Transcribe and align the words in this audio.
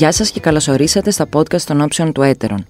Γεια 0.00 0.12
σας 0.12 0.30
και 0.30 0.40
καλώς 0.40 0.68
ορίσατε 0.68 1.10
στα 1.10 1.28
podcast 1.32 1.60
των 1.60 1.80
όψεων 1.80 2.12
του 2.12 2.22
Έτερον. 2.22 2.66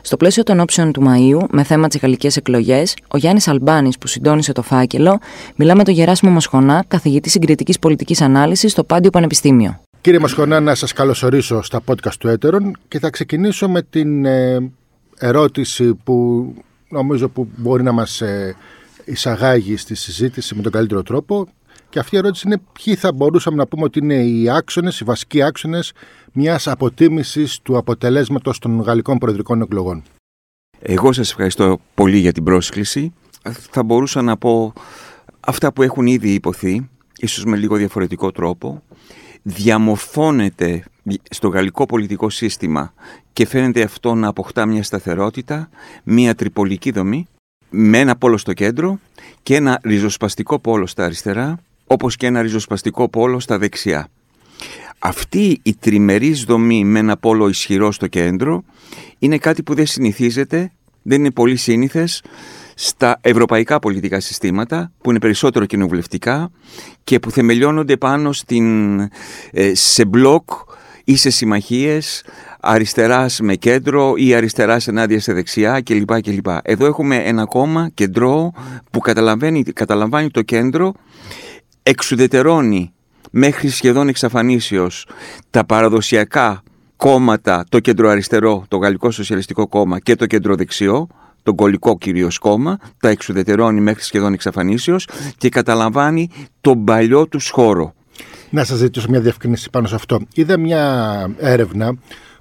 Στο 0.00 0.16
πλαίσιο 0.16 0.42
των 0.42 0.60
όψεων 0.60 0.92
του 0.92 1.02
Μαΐου, 1.06 1.46
με 1.50 1.62
θέμα 1.62 1.88
τις 1.88 2.00
γαλλικές 2.00 2.36
εκλογές, 2.36 2.96
ο 3.08 3.16
Γιάννης 3.16 3.48
Αλμπάνης 3.48 3.98
που 3.98 4.06
συντόνισε 4.06 4.52
το 4.52 4.62
φάκελο, 4.62 5.18
μιλά 5.56 5.76
με 5.76 5.84
τον 5.84 5.94
Γεράσιμο 5.94 6.30
Μοσχονά, 6.30 6.84
καθηγητή 6.88 7.30
συγκριτικής 7.30 7.78
πολιτικής 7.78 8.20
ανάλυσης 8.20 8.72
στο 8.72 8.84
Πάντιο 8.84 9.10
Πανεπιστήμιο. 9.10 9.80
Κύριε 10.00 10.18
Μοσχονά, 10.18 10.60
να 10.60 10.74
σας 10.74 10.92
καλωσορίσω 10.92 11.62
στα 11.62 11.80
podcast 11.86 12.14
του 12.18 12.28
Έτερον 12.28 12.76
και 12.88 12.98
θα 12.98 13.10
ξεκινήσω 13.10 13.68
με 13.68 13.82
την 13.82 14.24
ε, 14.24 14.70
ερώτηση 15.18 15.94
που 15.94 16.44
νομίζω 16.88 17.28
που 17.28 17.48
μπορεί 17.56 17.82
να 17.82 17.92
μας 17.92 18.20
ε, 18.20 18.56
εισαγάγει 19.04 19.76
στη 19.76 19.94
συζήτηση 19.94 20.54
με 20.54 20.62
τον 20.62 20.72
καλύτερο 20.72 21.02
τρόπο 21.02 21.48
και 21.90 21.98
αυτή 21.98 22.14
η 22.14 22.18
ερώτηση 22.18 22.46
είναι 22.46 22.60
ποιοι 22.72 22.94
θα 22.94 23.12
μπορούσαμε 23.12 23.56
να 23.56 23.66
πούμε 23.66 23.84
ότι 23.84 23.98
είναι 23.98 24.14
οι 24.14 24.50
άξονες, 24.50 25.00
οι 25.00 25.04
βασικοί 25.04 25.42
άξονες 25.42 25.92
μιας 26.32 26.66
αποτίμησης 26.66 27.60
του 27.62 27.76
αποτελέσματος 27.76 28.58
των 28.58 28.80
γαλλικών 28.80 29.18
προεδρικών 29.18 29.62
εκλογών. 29.62 30.02
Εγώ 30.80 31.12
σας 31.12 31.30
ευχαριστώ 31.30 31.80
πολύ 31.94 32.18
για 32.18 32.32
την 32.32 32.44
πρόσκληση. 32.44 33.12
Θα 33.70 33.82
μπορούσα 33.82 34.22
να 34.22 34.36
πω 34.36 34.72
αυτά 35.40 35.72
που 35.72 35.82
έχουν 35.82 36.06
ήδη 36.06 36.32
υποθεί, 36.32 36.88
ίσως 37.16 37.44
με 37.44 37.56
λίγο 37.56 37.76
διαφορετικό 37.76 38.32
τρόπο. 38.32 38.82
Διαμορφώνεται 39.42 40.84
στο 41.30 41.48
γαλλικό 41.48 41.86
πολιτικό 41.86 42.30
σύστημα 42.30 42.92
και 43.32 43.46
φαίνεται 43.46 43.82
αυτό 43.82 44.14
να 44.14 44.28
αποκτά 44.28 44.66
μια 44.66 44.82
σταθερότητα, 44.82 45.68
μια 46.04 46.34
τριπολική 46.34 46.90
δομή, 46.90 47.26
με 47.70 47.98
ένα 47.98 48.16
πόλο 48.16 48.36
στο 48.36 48.52
κέντρο 48.52 48.98
και 49.42 49.56
ένα 49.56 49.80
ριζοσπαστικό 49.82 50.58
πόλο 50.58 50.86
στα 50.86 51.04
αριστερά, 51.04 51.58
όπως 51.86 52.16
και 52.16 52.26
ένα 52.26 52.42
ριζοσπαστικό 52.42 53.08
πόλο 53.08 53.40
στα 53.40 53.58
δεξιά. 53.58 54.08
Αυτή 55.02 55.60
η 55.62 55.74
τριμερής 55.74 56.44
δομή 56.44 56.84
με 56.84 56.98
ένα 56.98 57.16
πόλο 57.16 57.48
ισχυρό 57.48 57.92
στο 57.92 58.06
κέντρο 58.06 58.62
είναι 59.18 59.38
κάτι 59.38 59.62
που 59.62 59.74
δεν 59.74 59.86
συνηθίζεται, 59.86 60.72
δεν 61.02 61.18
είναι 61.18 61.30
πολύ 61.30 61.56
σύνηθες 61.56 62.22
στα 62.74 63.18
ευρωπαϊκά 63.20 63.78
πολιτικά 63.78 64.20
συστήματα 64.20 64.92
που 65.02 65.10
είναι 65.10 65.18
περισσότερο 65.18 65.66
κοινοβουλευτικά 65.66 66.50
και 67.04 67.18
που 67.18 67.30
θεμελιώνονται 67.30 67.96
πάνω 67.96 68.32
στην, 68.32 69.00
ε, 69.50 69.74
σε 69.74 70.04
μπλοκ 70.04 70.50
ή 71.04 71.16
σε 71.16 71.30
συμμαχίες 71.30 72.24
αριστεράς 72.60 73.40
με 73.40 73.54
κέντρο 73.54 74.14
ή 74.16 74.34
αριστεράς 74.34 74.88
ενάντια 74.88 75.20
σε 75.20 75.32
δεξιά 75.32 75.80
κλπ. 75.80 76.20
κλπ. 76.20 76.46
Εδώ 76.62 76.86
έχουμε 76.86 77.16
ένα 77.16 77.44
κόμμα 77.44 77.90
κεντρό 77.94 78.52
που 78.90 78.98
καταλαμβάνει, 79.00 79.62
καταλαμβάνει 79.62 80.30
το 80.30 80.42
κέντρο, 80.42 80.92
εξουδετερώνει 81.82 82.92
μέχρι 83.30 83.68
σχεδόν 83.68 84.08
εξαφανίσεως 84.08 85.06
τα 85.50 85.64
παραδοσιακά 85.64 86.62
κόμματα, 86.96 87.64
το 87.68 87.80
κεντροαριστερό, 87.80 88.64
το 88.68 88.76
Γαλλικό 88.76 89.10
Σοσιαλιστικό 89.10 89.68
Κόμμα 89.68 89.98
και 89.98 90.14
το 90.16 90.26
κεντροδεξιό, 90.26 91.06
τον 91.42 91.54
κολλικό 91.54 91.98
κυρίως 91.98 92.38
κόμμα, 92.38 92.78
τα 93.00 93.08
εξουδετερώνει 93.08 93.80
μέχρι 93.80 94.02
σχεδόν 94.02 94.32
εξαφανίσεως 94.32 95.08
και 95.38 95.48
καταλαμβάνει 95.48 96.30
τον 96.60 96.84
παλιό 96.84 97.26
τους 97.26 97.50
χώρο. 97.50 97.94
Να 98.50 98.64
σας 98.64 98.78
ζητήσω 98.78 99.06
μια 99.10 99.20
διευκρίνηση 99.20 99.70
πάνω 99.70 99.86
σε 99.86 99.94
αυτό. 99.94 100.20
Είδα 100.34 100.58
μια 100.58 101.34
έρευνα 101.38 101.96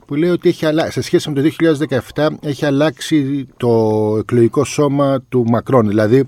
που 0.05 0.15
λέει 0.15 0.29
ότι 0.29 0.49
έχει 0.49 0.65
σε 0.87 1.01
σχέση 1.01 1.29
με 1.29 1.41
το 1.41 1.49
2017 2.13 2.27
έχει 2.41 2.65
αλλάξει 2.65 3.47
το 3.57 4.15
εκλογικό 4.19 4.63
σώμα 4.63 5.21
του 5.29 5.45
Μακρόν. 5.47 5.87
Δηλαδή 5.87 6.25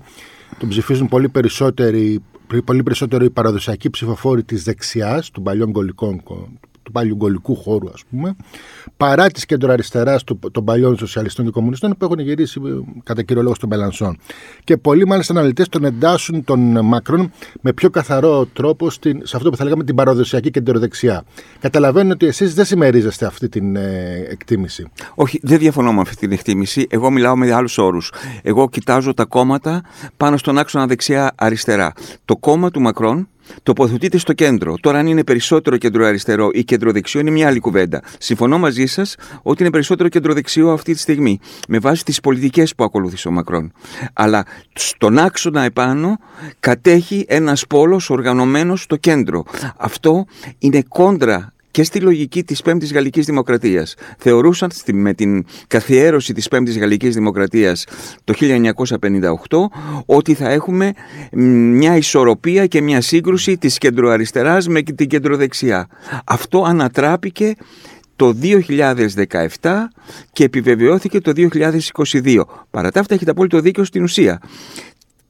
τον 0.58 0.68
ψηφίζουν 0.68 1.08
πολύ 1.08 1.28
περισσότεροι 1.28 2.22
πολύ 2.60 2.82
περισσότερο 2.82 3.24
οι 3.24 3.30
παραδοσιακοί 3.30 3.90
ψηφοφόροι 3.90 4.44
της 4.44 4.62
δεξιάς, 4.62 5.30
των 5.30 5.42
παλιών 5.42 5.70
γκολικών 5.70 6.22
του 6.82 6.92
παλιογκολικού 6.92 7.56
χώρου, 7.56 7.88
ας 7.88 8.02
πούμε, 8.10 8.36
παρά 8.96 9.30
τη 9.30 9.46
κεντροαριστερά 9.46 10.18
των 10.52 10.64
παλιών 10.64 10.96
σοσιαλιστών 10.96 11.44
και 11.44 11.50
κομμουνιστών 11.50 11.94
που 11.98 12.04
έχουν 12.04 12.18
γυρίσει 12.18 12.60
ε, 12.66 12.70
κατά 13.04 13.22
κύριο 13.22 13.42
λόγο 13.42 13.54
στον 13.54 13.68
Μελανσόν. 13.68 14.18
Και 14.64 14.76
πολλοί 14.76 15.06
μάλιστα 15.06 15.32
αναλυτές 15.32 15.68
τον 15.68 15.84
εντάσσουν 15.84 16.44
τον 16.44 16.84
Μακρόν 16.84 17.32
με 17.60 17.72
πιο 17.72 17.90
καθαρό 17.90 18.46
τρόπο 18.46 18.90
στην, 18.90 19.20
σε 19.26 19.36
αυτό 19.36 19.50
που 19.50 19.56
θα 19.56 19.64
λέγαμε 19.64 19.84
την 19.84 19.94
παραδοσιακή 19.94 20.50
κεντροδεξιά. 20.50 21.24
Καταλαβαίνω 21.60 22.12
ότι 22.12 22.26
εσείς 22.26 22.54
δεν 22.54 22.64
συμμερίζεστε 22.64 23.26
αυτή 23.26 23.48
την 23.48 23.76
ε, 23.76 24.26
εκτίμηση. 24.28 24.86
Όχι, 25.14 25.40
δεν 25.42 25.58
διαφωνώ 25.58 25.92
με 25.92 26.00
αυτή 26.00 26.16
την 26.16 26.32
εκτίμηση. 26.32 26.86
Εγώ 26.90 27.10
μιλάω 27.10 27.36
με 27.36 27.52
άλλους 27.52 27.78
όρους. 27.78 28.12
Εγώ 28.42 28.68
κοιτάζω 28.68 29.14
τα 29.14 29.24
κόμματα 29.24 29.82
πάνω 30.16 30.36
στον 30.36 30.58
άξονα 30.58 30.86
δεξιά-αριστερά. 30.86 31.92
Το 32.24 32.36
κόμμα 32.36 32.70
του 32.70 32.80
Μακρόν 32.80 33.28
τοποθετείται 33.62 34.18
στο 34.18 34.32
κέντρο. 34.32 34.76
Τώρα, 34.80 34.98
αν 34.98 35.06
είναι 35.06 35.24
περισσότερο 35.24 35.76
κεντροαριστερό 35.76 36.50
ή 36.52 36.64
κεντροδεξιό, 36.64 37.20
είναι 37.20 37.30
μια 37.30 37.46
άλλη 37.46 37.58
κουβέντα. 37.58 38.02
Συμφωνώ 38.18 38.58
μαζί 38.58 38.86
σας 38.86 39.16
ότι 39.42 39.62
είναι 39.62 39.70
περισσότερο 39.70 40.08
κεντροδεξιό 40.08 40.70
αυτή 40.70 40.92
τη 40.92 40.98
στιγμή, 40.98 41.38
με 41.68 41.78
βάση 41.78 42.04
τις 42.04 42.20
πολιτικές 42.20 42.74
που 42.74 42.84
ακολούθησε 42.84 43.28
ο 43.28 43.30
Μακρόν. 43.30 43.72
Αλλά 44.12 44.44
στον 44.72 45.18
άξονα 45.18 45.62
επάνω 45.62 46.18
κατέχει 46.60 47.24
ένας 47.28 47.66
πόλος 47.66 48.10
οργανωμένος 48.10 48.82
στο 48.82 48.96
κέντρο. 48.96 49.44
Αυτό 49.76 50.24
είναι 50.58 50.82
κόντρα 50.88 51.51
και 51.72 51.82
στη 51.82 52.00
λογική 52.00 52.44
της 52.44 52.62
Πέμπτης 52.62 52.92
Γαλλικής 52.92 53.26
Δημοκρατίας. 53.26 53.94
Θεωρούσαν 54.18 54.70
με 54.92 55.14
την 55.14 55.44
καθιέρωση 55.66 56.32
της 56.32 56.48
Πέμπτης 56.48 56.78
Γαλλικής 56.78 57.14
Δημοκρατίας 57.14 57.86
το 58.24 58.34
1958 58.34 59.70
ότι 60.06 60.34
θα 60.34 60.50
έχουμε 60.50 60.92
μια 61.32 61.96
ισορροπία 61.96 62.66
και 62.66 62.80
μια 62.80 63.00
σύγκρουση 63.00 63.58
της 63.58 63.78
κεντροαριστεράς 63.78 64.68
με 64.68 64.82
την 64.82 65.08
κεντροδεξιά. 65.08 65.86
Αυτό 66.24 66.62
ανατράπηκε 66.62 67.54
το 68.16 68.36
2017 69.60 69.88
και 70.32 70.44
επιβεβαιώθηκε 70.44 71.20
το 71.20 71.32
2022. 71.34 72.42
Παρά 72.70 72.90
τα 72.90 73.00
αυτά 73.00 73.14
έχετε 73.14 73.30
απόλυτο 73.30 73.60
δίκιο 73.60 73.84
στην 73.84 74.02
ουσία 74.02 74.40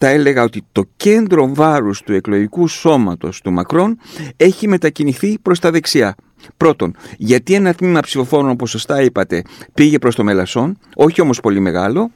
θα 0.04 0.08
έλεγα 0.08 0.42
ότι 0.42 0.62
το 0.72 0.84
κέντρο 0.96 1.54
βάρους 1.54 2.02
του 2.02 2.12
εκλογικού 2.12 2.68
σώματος 2.68 3.40
του 3.40 3.52
Μακρόν 3.52 3.98
έχει 4.36 4.68
μετακινηθεί 4.68 5.38
προς 5.38 5.58
τα 5.58 5.70
δεξιά. 5.70 6.14
Πρώτον, 6.56 6.96
γιατί 7.16 7.54
ένα 7.54 7.74
τμήμα 7.74 8.00
ψηφοφόρων, 8.00 8.50
όπως 8.50 8.70
σωστά 8.70 9.02
είπατε, 9.02 9.42
πήγε 9.74 9.98
προς 9.98 10.14
το 10.14 10.24
Μελασσόν, 10.24 10.78
όχι 10.94 11.20
όμως 11.20 11.40
πολύ 11.40 11.60
μεγάλο. 11.60 12.10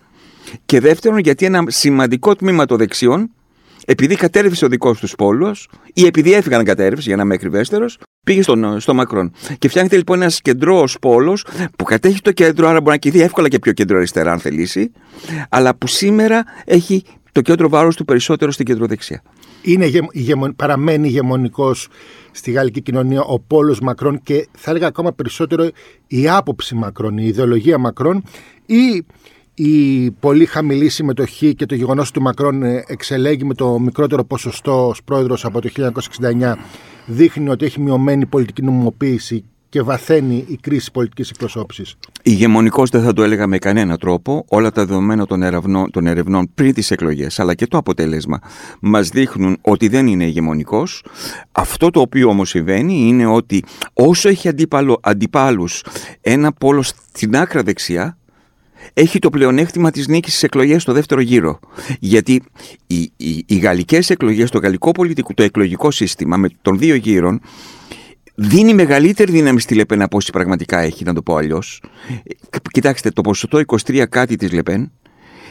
Και 0.66 0.80
δεύτερον, 0.80 1.18
γιατί 1.18 1.46
ένα 1.46 1.64
σημαντικό 1.66 2.34
τμήμα 2.36 2.64
των 2.66 2.78
δεξιών, 2.78 3.30
επειδή 3.86 4.14
κατέρευσε 4.14 4.64
ο 4.64 4.68
δικός 4.68 4.98
τους 4.98 5.14
πόλος, 5.14 5.68
ή 5.92 6.06
επειδή 6.06 6.32
έφυγαν 6.32 6.64
κατέρευση, 6.64 7.08
για 7.08 7.16
να 7.16 7.22
είμαι 7.22 7.34
ακριβέστερος, 7.34 7.98
πήγε 8.24 8.42
στον, 8.42 8.80
στο 8.80 8.94
Μακρόν. 8.94 9.32
Και 9.58 9.68
φτιάχνεται 9.68 9.96
λοιπόν 9.96 10.20
ένας 10.20 10.40
κεντρό 10.40 10.88
πόλος 11.00 11.46
που 11.78 11.84
κατέχει 11.84 12.20
το 12.20 12.32
κέντρο, 12.32 12.68
άρα 12.68 12.80
μπορεί 12.80 12.90
να 12.90 12.96
κηδεί 12.96 13.20
εύκολα 13.20 13.48
και 13.48 13.58
πιο 13.58 13.72
κέντρο-αριστερά, 13.72 14.32
αν 14.32 14.38
θελήσει, 14.38 14.92
αλλά 15.48 15.74
που 15.76 15.86
σήμερα 15.86 16.44
έχει 16.64 17.02
το 17.32 17.40
κέντρο 17.40 17.68
βάρος 17.68 17.96
του 17.96 18.04
περισσότερο 18.04 18.50
στην 18.50 18.66
κεντροδεξιά. 18.66 19.22
Είναι, 19.62 19.90
παραμένει 20.56 21.08
ηγεμονικός 21.08 21.88
στη 22.36 22.50
γαλλική 22.50 22.82
κοινωνία 22.82 23.22
ο 23.22 23.40
πόλος 23.40 23.80
Μακρόν 23.80 24.22
και 24.22 24.48
θα 24.52 24.70
έλεγα 24.70 24.86
ακόμα 24.86 25.12
περισσότερο 25.12 25.68
η 26.06 26.28
άποψη 26.28 26.74
Μακρόν, 26.74 27.18
η 27.18 27.24
ιδεολογία 27.26 27.78
Μακρόν 27.78 28.22
ή 28.66 29.04
η 29.54 30.10
πολύ 30.10 30.44
χαμηλή 30.44 30.88
συμμετοχή 30.88 31.54
και 31.54 31.66
το 31.66 31.74
γεγονός 31.74 32.08
ότι 32.08 32.18
ο 32.18 32.22
Μακρόν 32.22 32.62
ε, 32.62 32.84
εξελέγει 32.86 33.44
με 33.44 33.54
το 33.54 33.78
μικρότερο 33.78 34.24
ποσοστό 34.24 34.88
ως 34.88 35.02
πρόεδρος 35.02 35.44
από 35.44 35.60
το 35.60 35.70
1969 35.76 36.54
δείχνει 37.06 37.48
ότι 37.48 37.64
έχει 37.64 37.80
μειωμένη 37.80 38.26
πολιτική 38.26 38.62
νομιμοποίηση 38.62 39.44
και 39.76 39.82
βαθαίνει 39.82 40.44
η 40.48 40.58
κρίση 40.60 40.90
πολιτικής 40.90 41.30
εκπροσώπησης. 41.30 41.96
Ηγεμονικός 42.22 42.90
δεν 42.90 43.02
θα 43.02 43.12
το 43.12 43.22
έλεγα 43.22 43.46
με 43.46 43.58
κανένα 43.58 43.96
τρόπο. 43.96 44.44
Όλα 44.48 44.72
τα 44.72 44.86
δεδομένα 44.86 45.26
των 45.26 45.42
ερευνών, 45.42 45.90
των 45.90 46.06
ερευνών 46.06 46.50
πριν 46.54 46.74
τις 46.74 46.90
εκλογές, 46.90 47.40
αλλά 47.40 47.54
και 47.54 47.66
το 47.66 47.76
αποτέλεσμα, 47.76 48.38
μας 48.80 49.08
δείχνουν 49.08 49.58
ότι 49.60 49.88
δεν 49.88 50.06
είναι 50.06 50.24
ηγεμονικός. 50.24 51.04
Αυτό 51.52 51.90
το 51.90 52.00
οποίο 52.00 52.28
όμως 52.28 52.48
συμβαίνει 52.48 53.08
είναι 53.08 53.26
ότι 53.26 53.64
όσο 53.92 54.28
έχει 54.28 54.48
αντιπάλους 55.00 55.84
ένα 56.20 56.52
πόλο 56.52 56.82
στην 56.82 57.36
άκρα 57.36 57.62
δεξιά, 57.62 58.18
έχει 58.92 59.18
το 59.18 59.30
πλεονέκτημα 59.30 59.90
της 59.90 60.08
νίκης 60.08 60.30
στις 60.32 60.42
εκλογές 60.42 60.82
στο 60.82 60.92
δεύτερο 60.92 61.20
γύρο. 61.20 61.58
Γιατί 62.00 62.42
οι, 62.86 63.12
οι, 63.16 63.44
οι 63.46 63.56
γαλλικές 63.56 64.10
εκλογές, 64.10 64.50
το 64.50 64.58
γαλλικό 64.58 64.90
πολιτικό, 64.90 65.34
το 65.34 65.42
εκλογικό 65.42 65.90
σύστημα 65.90 66.36
με 66.36 66.48
των 66.62 66.78
δύο 66.78 66.94
γύρων 66.94 67.40
δίνει 68.36 68.74
μεγαλύτερη 68.74 69.32
δύναμη 69.32 69.60
στη 69.60 69.74
Λεπέν 69.74 70.02
από 70.02 70.16
όσοι 70.16 70.32
πραγματικά 70.32 70.78
έχει, 70.78 71.04
να 71.04 71.14
το 71.14 71.22
πω 71.22 71.36
αλλιώς. 71.36 71.82
Κοιτάξτε, 72.70 73.10
το 73.10 73.20
ποσοστό 73.20 73.60
23 73.66 74.04
κάτι 74.08 74.36
της 74.36 74.52
Λεπέν 74.52 74.92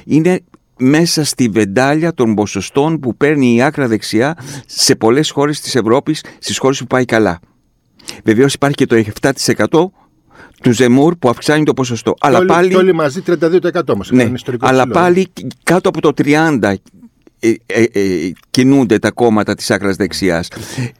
είναι 0.05 0.39
μέσα 0.77 1.23
στη 1.23 1.47
βεντάλια 1.47 2.13
των 2.13 2.35
ποσοστών 2.35 2.99
που 2.99 3.17
παίρνει 3.17 3.55
η 3.55 3.61
άκρα 3.61 3.87
δεξιά 3.87 4.37
σε 4.65 4.95
πολλές 4.95 5.29
χώρες 5.29 5.61
της 5.61 5.75
Ευρώπης, 5.75 6.23
στις 6.39 6.57
χώρες 6.57 6.79
που 6.79 6.87
πάει 6.87 7.05
καλά. 7.05 7.39
Βεβαίως 8.23 8.53
υπάρχει 8.53 8.75
και 8.75 8.85
το 8.85 9.03
7% 9.21 9.91
του 10.61 10.71
Ζεμούρ 10.71 11.15
που 11.15 11.29
αυξάνει 11.29 11.63
το 11.63 11.73
ποσοστό. 11.73 12.11
Και 12.11 12.19
αλλά 12.21 12.37
όλοι, 12.37 12.47
πάλι, 12.47 12.69
και 12.69 12.75
όλοι 12.75 12.93
μαζί 12.93 13.21
32% 13.27 13.81
όμως. 13.87 14.11
Ναι, 14.11 14.31
αλλά 14.59 14.87
πάλι 14.87 15.27
κάτω 15.63 15.89
από 15.89 16.01
το 16.01 16.11
30% 16.17 16.73
ε, 17.39 17.53
ε, 17.65 17.83
ε, 17.91 18.31
κινούνται 18.49 18.99
τα 18.99 19.11
κόμματα 19.11 19.55
της 19.55 19.71
άκρας 19.71 19.95
δεξιάς. 19.95 20.47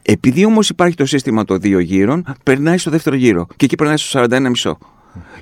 Επειδή 0.02 0.44
όμως 0.44 0.68
υπάρχει 0.68 0.96
το 0.96 1.06
σύστημα 1.06 1.44
των 1.44 1.60
δύο 1.60 1.78
γύρων, 1.78 2.24
περνάει 2.42 2.78
στο 2.78 2.90
δεύτερο 2.90 3.16
γύρο 3.16 3.46
και 3.56 3.64
εκεί 3.64 3.74
περνάει 3.74 3.96
στο 3.96 4.26
41,5. 4.30 4.72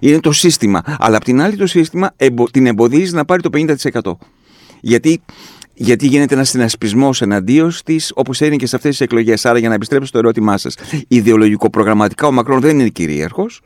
Είναι 0.01 0.21
το 0.21 0.33
σύστημα. 0.33 0.83
Αλλά 0.99 1.17
απ' 1.17 1.25
την 1.25 1.41
άλλη 1.41 1.57
το 1.57 1.67
σύστημα 1.67 2.15
την 2.51 2.67
εμποδίζει 2.67 3.15
να 3.15 3.25
πάρει 3.25 3.43
το 3.43 3.51
50%. 3.53 4.19
Γιατί 4.81 5.23
γιατί 5.75 6.07
γίνεται 6.07 6.35
ένας 6.35 6.49
συνασπισμός 6.49 7.23
εναντίον 7.23 7.73
τη, 7.85 7.97
όπως 8.15 8.41
έγινε 8.41 8.57
και 8.57 8.67
σε 8.67 8.77
αυτές 8.77 8.91
τις 8.91 9.01
εκλογές. 9.01 9.47
Άρα, 9.47 9.59
για 9.59 9.69
να 9.69 9.75
επιστρέψω 9.75 10.09
στο 10.09 10.19
ερώτημά 10.19 10.59
σας, 10.59 10.77
ιδεολογικο-προγραμματικά 11.09 12.27
ο 12.27 12.33
Μακρόν 12.33 12.61
δεν 12.61 12.79
είναι 12.79 12.89
κυρίαρχος, 12.89 13.61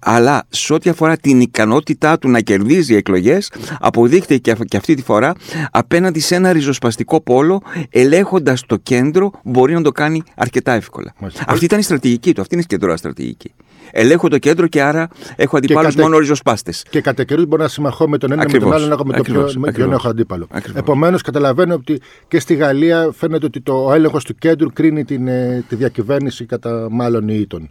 αλλά 0.00 0.46
σε 0.48 0.72
ό,τι 0.72 0.90
αφορά 0.90 1.16
την 1.16 1.40
ικανότητά 1.40 2.18
του 2.18 2.28
να 2.28 2.40
κερδίζει 2.40 2.94
εκλογές, 2.94 3.52
αποδείχθηκε 3.80 4.54
και 4.64 4.76
αυτή 4.76 4.94
τη 4.94 5.02
φορά 5.02 5.34
απέναντι 5.70 6.20
σε 6.20 6.34
ένα 6.34 6.52
ριζοσπαστικό 6.52 7.20
πόλο, 7.20 7.62
ελέγχοντας 7.90 8.66
το 8.66 8.76
κέντρο, 8.76 9.30
μπορεί 9.44 9.74
να 9.74 9.82
το 9.82 9.92
κάνει 9.92 10.22
αρκετά 10.36 10.72
εύκολα. 10.72 11.14
Αυτή 11.46 11.64
ήταν 11.64 11.78
η 11.78 11.82
στρατηγική 11.82 12.34
του, 12.34 12.40
αυτή 12.40 12.54
είναι 12.54 12.62
η 12.62 12.66
κεντρώα 12.66 12.96
στρατηγική. 12.96 13.52
Ελέγχω 13.90 14.28
το 14.28 14.38
κέντρο 14.38 14.66
και 14.66 14.82
άρα 14.82 15.08
έχω 15.36 15.56
αντιπάλους 15.56 15.94
κατε... 15.94 16.02
μόνο 16.02 16.18
ριζοσπάστες. 16.18 16.84
Και 16.90 17.00
κατά 17.00 17.24
καιρού 17.24 17.46
μπορώ 17.46 17.62
να 17.62 17.68
συμμαχώ 17.68 18.08
με 18.08 18.18
τον 18.18 18.32
ένα 18.32 18.42
Ακριβώς. 18.42 18.64
με 18.64 18.70
τον 18.70 18.78
άλλο, 18.78 18.86
να 18.86 18.94
έχω 18.94 19.04
με 19.04 19.16
το 19.16 19.72
πιο, 19.72 19.90
έχω 19.92 20.08
αντίπαλο. 20.08 20.46
Επομένως, 20.74 21.22
καταλαβαίνω 21.22 21.74
ότι 21.74 22.00
και 22.28 22.40
στη 22.40 22.54
Γαλλία 22.54 23.10
φαίνεται 23.14 23.46
ότι 23.46 23.60
το 23.60 23.92
έλεγχος 23.92 24.24
του 24.24 24.34
κέντρου 24.34 24.72
κρίνει 24.72 25.04
την, 25.04 25.28
ε, 25.28 25.64
τη 25.68 25.74
διακυβέρνηση 25.74 26.44
κατά 26.44 26.88
μάλλον 26.90 27.28
ήτων. 27.28 27.70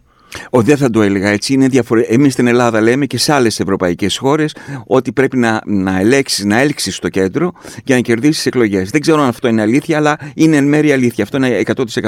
Ο, 0.50 0.62
δεν 0.62 0.76
θα 0.76 0.90
το 0.90 1.02
έλεγα 1.02 1.28
έτσι. 1.28 1.52
Είναι 1.52 1.68
διαφορε... 1.68 2.00
Εμείς 2.00 2.32
στην 2.32 2.46
Ελλάδα 2.46 2.80
λέμε 2.80 3.06
και 3.06 3.18
σε 3.18 3.32
άλλες 3.32 3.60
ευρωπαϊκές 3.60 4.16
χώρες 4.16 4.54
ότι 4.86 5.12
πρέπει 5.12 5.36
να, 5.36 5.60
να 5.66 5.98
ελέξεις 5.98 6.44
να 6.44 6.58
έλξεις 6.60 6.96
στο 6.96 7.08
κέντρο 7.08 7.52
για 7.84 7.94
να 7.94 8.00
κερδίσεις 8.00 8.46
εκλογές. 8.46 8.90
Δεν 8.90 9.00
ξέρω 9.00 9.22
αν 9.22 9.28
αυτό 9.28 9.48
είναι 9.48 9.62
αλήθεια, 9.62 9.96
αλλά 9.96 10.16
είναι 10.34 10.56
εν 10.56 10.64
μέρει 10.64 10.92
αλήθεια. 10.92 11.24
Αυτό 11.24 11.36
είναι 11.36 11.62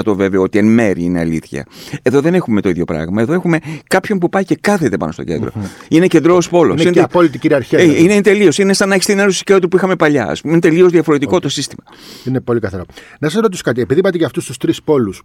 100% 0.04 0.14
βέβαιο 0.14 0.42
ότι 0.42 0.58
εν 0.58 0.66
μέρει 0.66 1.02
είναι 1.02 1.18
αλήθεια. 1.18 1.66
Εδώ 2.02 2.20
δεν 2.20 2.34
έχουμε 2.34 2.60
το 2.60 2.68
ίδιο 2.68 2.84
πράγμα. 2.84 3.22
Εδώ 3.22 3.32
έχουμε 3.32 3.58
κάποιον 3.86 4.18
που 4.18 4.28
πάει 4.28 4.44
και 4.44 4.56
κάθεται 4.60 4.96
πάνω 4.96 5.12
στο 5.12 5.24
κεντρο 5.24 5.52
Είναι 5.88 6.06
κεντρό 6.06 6.38
πόλος. 6.50 6.74
Είναι, 6.74 6.82
είναι 6.82 6.90
και 6.90 7.00
απόλυτη 7.00 7.38
κυριαρχία. 7.38 7.78
Ε, 7.78 7.82
δηλαδή. 7.82 8.02
είναι 8.02 8.20
τελείω. 8.20 8.50
Είναι 8.56 8.72
σαν 8.72 8.88
να 8.88 8.94
έχεις 8.94 9.06
την 9.06 9.18
ένωση 9.18 9.44
και 9.44 9.54
που 9.54 9.76
είχαμε 9.76 9.96
παλιά. 9.96 10.36
Είναι 10.44 10.58
τελείως 10.58 10.90
διαφορετικό 10.90 11.40
το 11.40 11.48
σύστημα. 11.48 11.82
Είναι 12.24 12.40
πολύ 12.40 12.60
καθαρό. 12.60 12.84
Να 13.18 13.28
σας 13.28 13.40
ρωτήσω 13.40 13.62
κάτι. 13.64 13.80
Επειδή 13.80 14.00
είπατε 14.00 14.16
για 14.16 14.26
αυτούς 14.26 14.46
τους 14.46 14.56
τρεις 14.56 14.82
πόλους, 14.82 15.22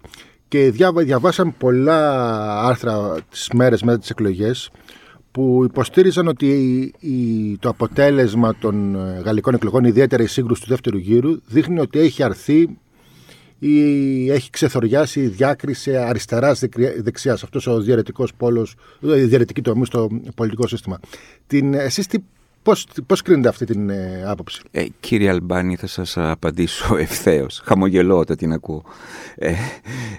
και 0.47 0.71
διαβάσαμε 0.97 1.53
πολλά 1.57 2.61
άρθρα 2.61 3.17
τις 3.29 3.49
μέρες 3.53 3.81
μετά 3.83 3.99
τις 3.99 4.09
εκλογές 4.09 4.69
που 5.31 5.61
υποστήριζαν 5.63 6.27
ότι 6.27 6.93
το 7.59 7.69
αποτέλεσμα 7.69 8.55
των 8.55 8.95
ε, 8.95 9.21
γαλλικών 9.25 9.53
εκλογών, 9.53 9.83
ιδιαίτερα 9.83 10.23
η 10.23 10.27
σύγκρουση 10.27 10.61
του 10.61 10.67
δεύτερου 10.67 10.97
γύρου, 10.97 11.41
δείχνει 11.45 11.79
ότι 11.79 11.99
έχει 11.99 12.23
αρθεί 12.23 12.77
ή 13.59 14.29
έχει 14.31 14.49
ξεθοριάσει 14.49 15.19
η 15.19 15.27
διάκριση 15.27 15.95
αριστεράς-δεξιάς. 15.95 17.43
Αυτός 17.43 17.67
ο 17.67 17.79
διαιρετικός 17.79 18.33
πόλος, 18.37 18.75
η 18.99 19.21
διαιρετική 19.21 19.61
τομή 19.61 19.85
στο 19.85 20.07
πολιτικό 20.35 20.67
σύστημα. 20.67 20.99
Την, 21.47 21.73
εσείς 21.73 22.07
τι 22.07 22.17
Πώς, 22.65 22.87
πώς 23.05 23.21
κρίνετε 23.21 23.47
αυτή 23.49 23.65
την 23.65 23.89
ε, 23.89 24.23
άποψη; 24.27 24.61
Ε, 24.71 24.85
κύριε 24.99 25.29
Αλμπάνη, 25.29 25.75
θα 25.75 25.87
σας 25.87 26.17
απαντήσω 26.17 26.95
ευθέως. 27.07 27.61
Χαμογελώ 27.65 28.17
όταν 28.17 28.37
την 28.37 28.53
ακούω. 28.53 28.83
Ε, 29.35 29.49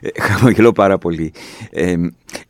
ε, 0.00 0.20
χαμογελώ 0.20 0.72
πάρα 0.72 0.98
πολύ. 0.98 1.32
Ε, 1.70 1.94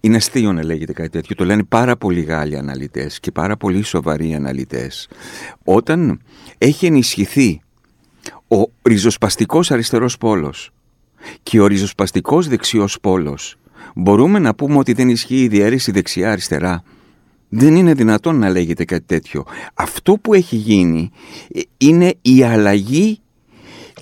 είναι 0.00 0.16
αστείο 0.16 0.52
να 0.52 0.64
λέγεται 0.64 0.92
κάτι 0.92 1.08
τέτοιο. 1.08 1.34
Το 1.34 1.44
λένε 1.44 1.62
πάρα 1.62 1.96
πολλοί 1.96 2.20
Γάλλοι 2.20 2.56
αναλυτές 2.56 3.20
και 3.20 3.30
πάρα 3.30 3.56
πολλοί 3.56 3.82
σοβαροί 3.82 4.34
αναλυτές. 4.34 5.08
Όταν 5.64 6.20
έχει 6.58 6.86
ενισχυθεί 6.86 7.60
ο 8.48 8.70
ριζοσπαστικός 8.82 9.70
αριστερός 9.70 10.18
πόλος 10.18 10.70
και 11.42 11.60
ο 11.60 11.66
ριζοσπαστικός 11.66 12.48
δεξιός 12.48 12.98
πόλος, 13.00 13.56
μπορούμε 13.94 14.38
να 14.38 14.54
πούμε 14.54 14.78
ότι 14.78 14.92
δεν 14.92 15.08
ισχύει 15.08 15.42
η 15.42 15.48
διαίρεση 15.48 15.90
δεξιά-αριστερά. 15.90 16.82
Δεν 17.48 17.76
είναι 17.76 17.94
δυνατόν 17.94 18.38
να 18.38 18.48
λέγεται 18.48 18.84
κάτι 18.84 19.04
τέτοιο. 19.06 19.44
Αυτό 19.74 20.12
που 20.12 20.34
έχει 20.34 20.56
γίνει 20.56 21.10
ε, 21.54 21.60
είναι 21.78 22.14
η 22.22 22.42
αλλαγή 22.42 23.20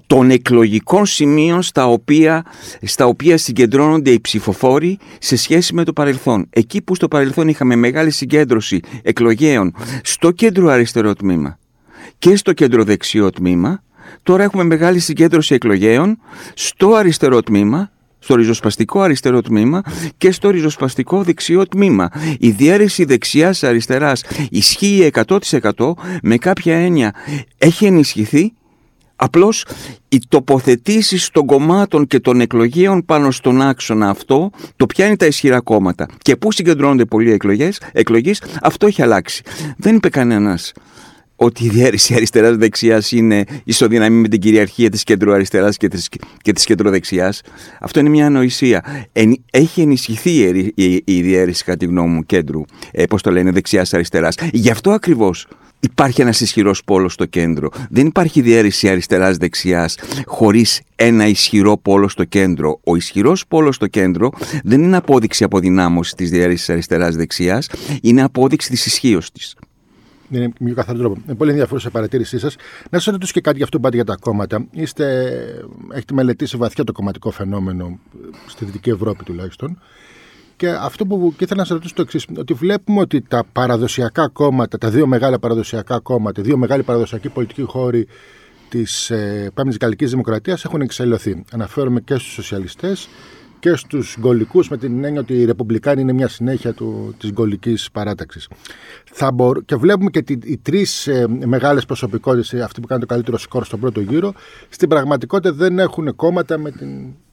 των 0.06 0.31
εκλογικών 0.31 1.06
σημείων 1.06 1.62
στα 1.62 1.87
οποία, 1.87 2.44
στα 2.82 3.06
οποία 3.06 3.38
συγκεντρώνονται 3.38 4.11
οι 4.11 4.20
ψηφοφόροι 4.20 4.99
σε 5.19 5.37
σχέση 5.37 5.75
με 5.75 5.85
το 5.85 5.93
παρελθόν. 5.93 6.46
Εκεί 6.50 6.82
που 6.82 6.94
στο 6.94 7.08
παρελθόν 7.08 7.49
είχαμε 7.49 7.76
μεγάλη 7.76 8.11
συγκέντρωση 8.11 8.81
εκλογέων 9.02 9.75
στο 10.02 10.31
κέντρο 10.31 10.69
αριστερό 10.69 11.14
τμήμα 11.14 11.58
και 12.19 12.37
στο 12.37 12.52
κέντρο 12.52 12.85
δεξιό 12.85 13.31
τμήμα, 13.31 13.82
τώρα 14.23 14.43
έχουμε 14.43 14.64
μεγάλη 14.64 14.99
συγκέντρωση 14.99 15.55
εκλογέων 15.55 16.19
στο 16.55 16.94
αριστερό 16.94 17.43
τμήμα 17.43 17.90
στο 18.25 18.35
ριζοσπαστικό 18.35 19.00
αριστερό 19.00 19.41
τμήμα 19.41 19.82
και 20.17 20.32
στο 20.32 20.50
ριζοσπαστικό 20.50 21.23
δεξιό 21.23 21.67
τμήμα. 21.67 22.09
Η 22.38 22.50
διαίρεση 22.50 23.05
δεξιάς-αριστεράς 23.05 24.25
ισχύει 24.50 25.11
100% 25.26 25.38
με 26.23 26.37
κάποια 26.37 26.76
έννοια 26.76 27.15
έχει 27.59 27.87
ενισχυθεί 27.87 28.53
Απλώς 29.17 29.67
οι 30.09 30.19
τοποθετήσεις 30.29 31.31
των 31.31 31.47
κομμάτων 31.47 32.06
και 32.06 32.21
των 32.21 32.41
εκλογέων 32.41 33.05
πάνω 33.05 33.31
στον 33.31 33.62
άξονα 33.62 34.09
αυτό, 34.09 34.50
το 34.76 34.87
ποια 34.87 35.06
είναι 35.06 35.17
τα 35.17 35.26
ισχυρά 35.26 35.61
κόμματα 35.61 36.09
και 36.23 36.37
πού 36.37 36.53
συγκεντρώνονται 36.53 37.05
πολλοί 37.05 37.32
εκλογές, 37.32 37.81
εκλογές, 37.93 38.43
αυτό 38.62 38.87
έχει 38.87 39.03
αλλάξει. 39.03 39.43
Δεν 39.76 39.97
είπε 39.97 40.09
κανένας 40.09 40.73
ότι 41.36 41.64
η 41.64 41.69
διαίρεση 41.69 42.14
αριστερά-δεξιά 42.14 43.02
είναι 43.10 43.44
ισοδυναμή 43.64 44.16
με 44.16 44.28
την 44.28 44.40
κυριαρχία 44.40 44.90
της 44.90 45.02
κεντροαριστερά 45.02 45.70
και 45.70 45.88
τη 45.88 46.02
και 46.42 46.52
της 46.52 46.64
κεντροδεξιά. 46.64 47.34
Αυτό 47.81 48.00
είναι 48.00 48.08
μια 48.08 48.26
ανοησία. 48.26 49.06
έχει 49.50 49.81
ενισχυθεί 49.81 50.31
η, 50.75 51.02
η, 51.04 51.20
διαίρεση, 51.22 51.64
κατά 51.64 51.76
τη 51.76 51.86
γνώμη 51.86 52.14
μου, 52.14 52.22
κέντρου, 52.22 52.60
ε, 52.90 53.04
πώς 53.04 53.22
το 53.22 53.31
λένε, 53.31 53.50
δεξιά-αριστερά. 53.50 54.28
Γι' 54.52 54.70
αυτό 54.70 54.90
ακριβώς 54.90 55.46
υπάρχει 55.81 56.20
ένας 56.20 56.40
ισχυρός 56.40 56.84
πόλος 56.84 57.12
στο 57.12 57.25
κέντρο. 57.25 57.69
Δεν 57.90 58.06
υπάρχει 58.06 58.40
διαίρεση 58.40 58.88
αριστερά-δεξιά 58.88 59.90
χωρίς 60.25 60.80
ένα 60.96 61.26
ισχυρό 61.26 61.76
πόλο 61.76 62.08
στο 62.08 62.25
κέντρο. 62.25 62.80
Ο 62.84 62.96
ισχυρός 62.96 63.46
πόλος 63.46 63.75
στο 63.75 63.87
κέντρο 63.87 64.30
δεν 64.64 64.82
είναι 64.82 64.96
απόδειξη 64.96 65.44
αποδυνάμωσης 65.44 66.14
της 66.14 66.30
διαίρεση 66.30 66.72
αριστερά-δεξιά, 66.72 67.62
είναι 68.02 68.23
απόδειξη 68.23 68.70
της 68.70 68.87
ισχύως 68.87 69.30
της 69.32 69.54
είναι 69.56 69.63
με 70.38 70.53
πιο 70.64 70.75
καθαρό 70.75 70.99
τρόπο. 70.99 71.21
Είναι 71.26 71.35
πολύ 71.35 71.50
ενδιαφέρουσα 71.50 71.88
η 71.88 71.91
παρατήρησή 71.91 72.38
σας. 72.38 72.57
Να 72.91 72.99
σας 72.99 73.12
ρωτήσω 73.12 73.33
και 73.33 73.41
κάτι 73.41 73.57
για 73.57 73.64
αυτό 73.64 73.76
που 73.76 73.83
πάτε 73.83 73.97
για 73.97 74.05
τα 74.05 74.17
κόμματα. 74.21 74.67
Είστε, 74.71 75.33
έχετε 75.93 76.14
μελετήσει 76.14 76.57
βαθιά 76.57 76.85
το 76.85 76.93
κομματικό 76.93 77.31
φαινόμενο 77.31 77.99
στη 78.47 78.64
Δυτική 78.64 78.91
Ευρώπη 78.91 79.25
τουλάχιστον. 79.25 79.79
Και 80.57 80.69
αυτό 80.69 81.07
που 81.07 81.35
και 81.37 81.45
ήθελα 81.45 81.61
να 81.61 81.67
σας 81.67 81.76
ρωτήσω 81.76 81.95
το 81.95 82.03
εξής: 82.03 82.26
Ότι 82.37 82.53
βλέπουμε 82.53 83.00
ότι 83.00 83.21
τα 83.21 83.45
παραδοσιακά 83.53 84.29
κόμματα, 84.29 84.79
τα 84.79 84.91
δύο 84.91 85.07
μεγάλα 85.07 85.38
παραδοσιακά 85.38 85.99
κόμματα, 85.99 86.43
δύο 86.43 86.57
μεγάλοι 86.57 86.83
παραδοσιακοί 86.83 87.29
πολιτικοί 87.29 87.62
χώροι 87.62 88.07
της 88.69 89.11
ε, 89.11 89.50
Πέμπτη 89.55 89.76
Γαλλικής 89.81 90.11
Δημοκρατίας 90.11 90.64
έχουν 90.64 90.81
εξελιχθεί. 90.81 91.45
Αναφέρομαι 91.53 92.00
και 92.00 92.14
στους 92.14 92.33
σοσιαλιστές 92.33 93.09
και 93.64 93.76
στους 93.76 94.16
γκολικούς 94.21 94.68
με 94.68 94.76
την 94.76 95.04
έννοια 95.04 95.21
ότι 95.21 95.35
οι 95.35 95.44
Ρεπουμπλικάνοι 95.44 96.00
είναι 96.00 96.12
μια 96.12 96.28
συνέχεια 96.28 96.73
του, 96.73 97.14
της 97.18 97.33
γκολικής 97.33 97.90
παράταξης. 97.92 98.49
Θα 99.04 99.35
Και 99.64 99.76
βλέπουμε 99.76 100.11
και 100.11 100.23
τι, 100.23 100.33
οι 100.33 100.59
τρεις 100.59 101.06
ε, 101.06 101.26
μεγάλες 101.47 101.85
προσωπικότητες, 101.85 102.62
αυτοί 102.62 102.80
που 102.80 102.87
κάνουν 102.87 103.06
το 103.06 103.14
καλύτερο 103.14 103.38
σκορ 103.38 103.64
στον 103.64 103.80
πρώτο 103.80 104.00
γύρο, 104.00 104.33
στην 104.68 104.88
πραγματικότητα 104.88 105.52
δεν 105.54 105.78
έχουν 105.78 106.16
κόμματα 106.16 106.59
με 106.59 106.71
την 106.71 106.88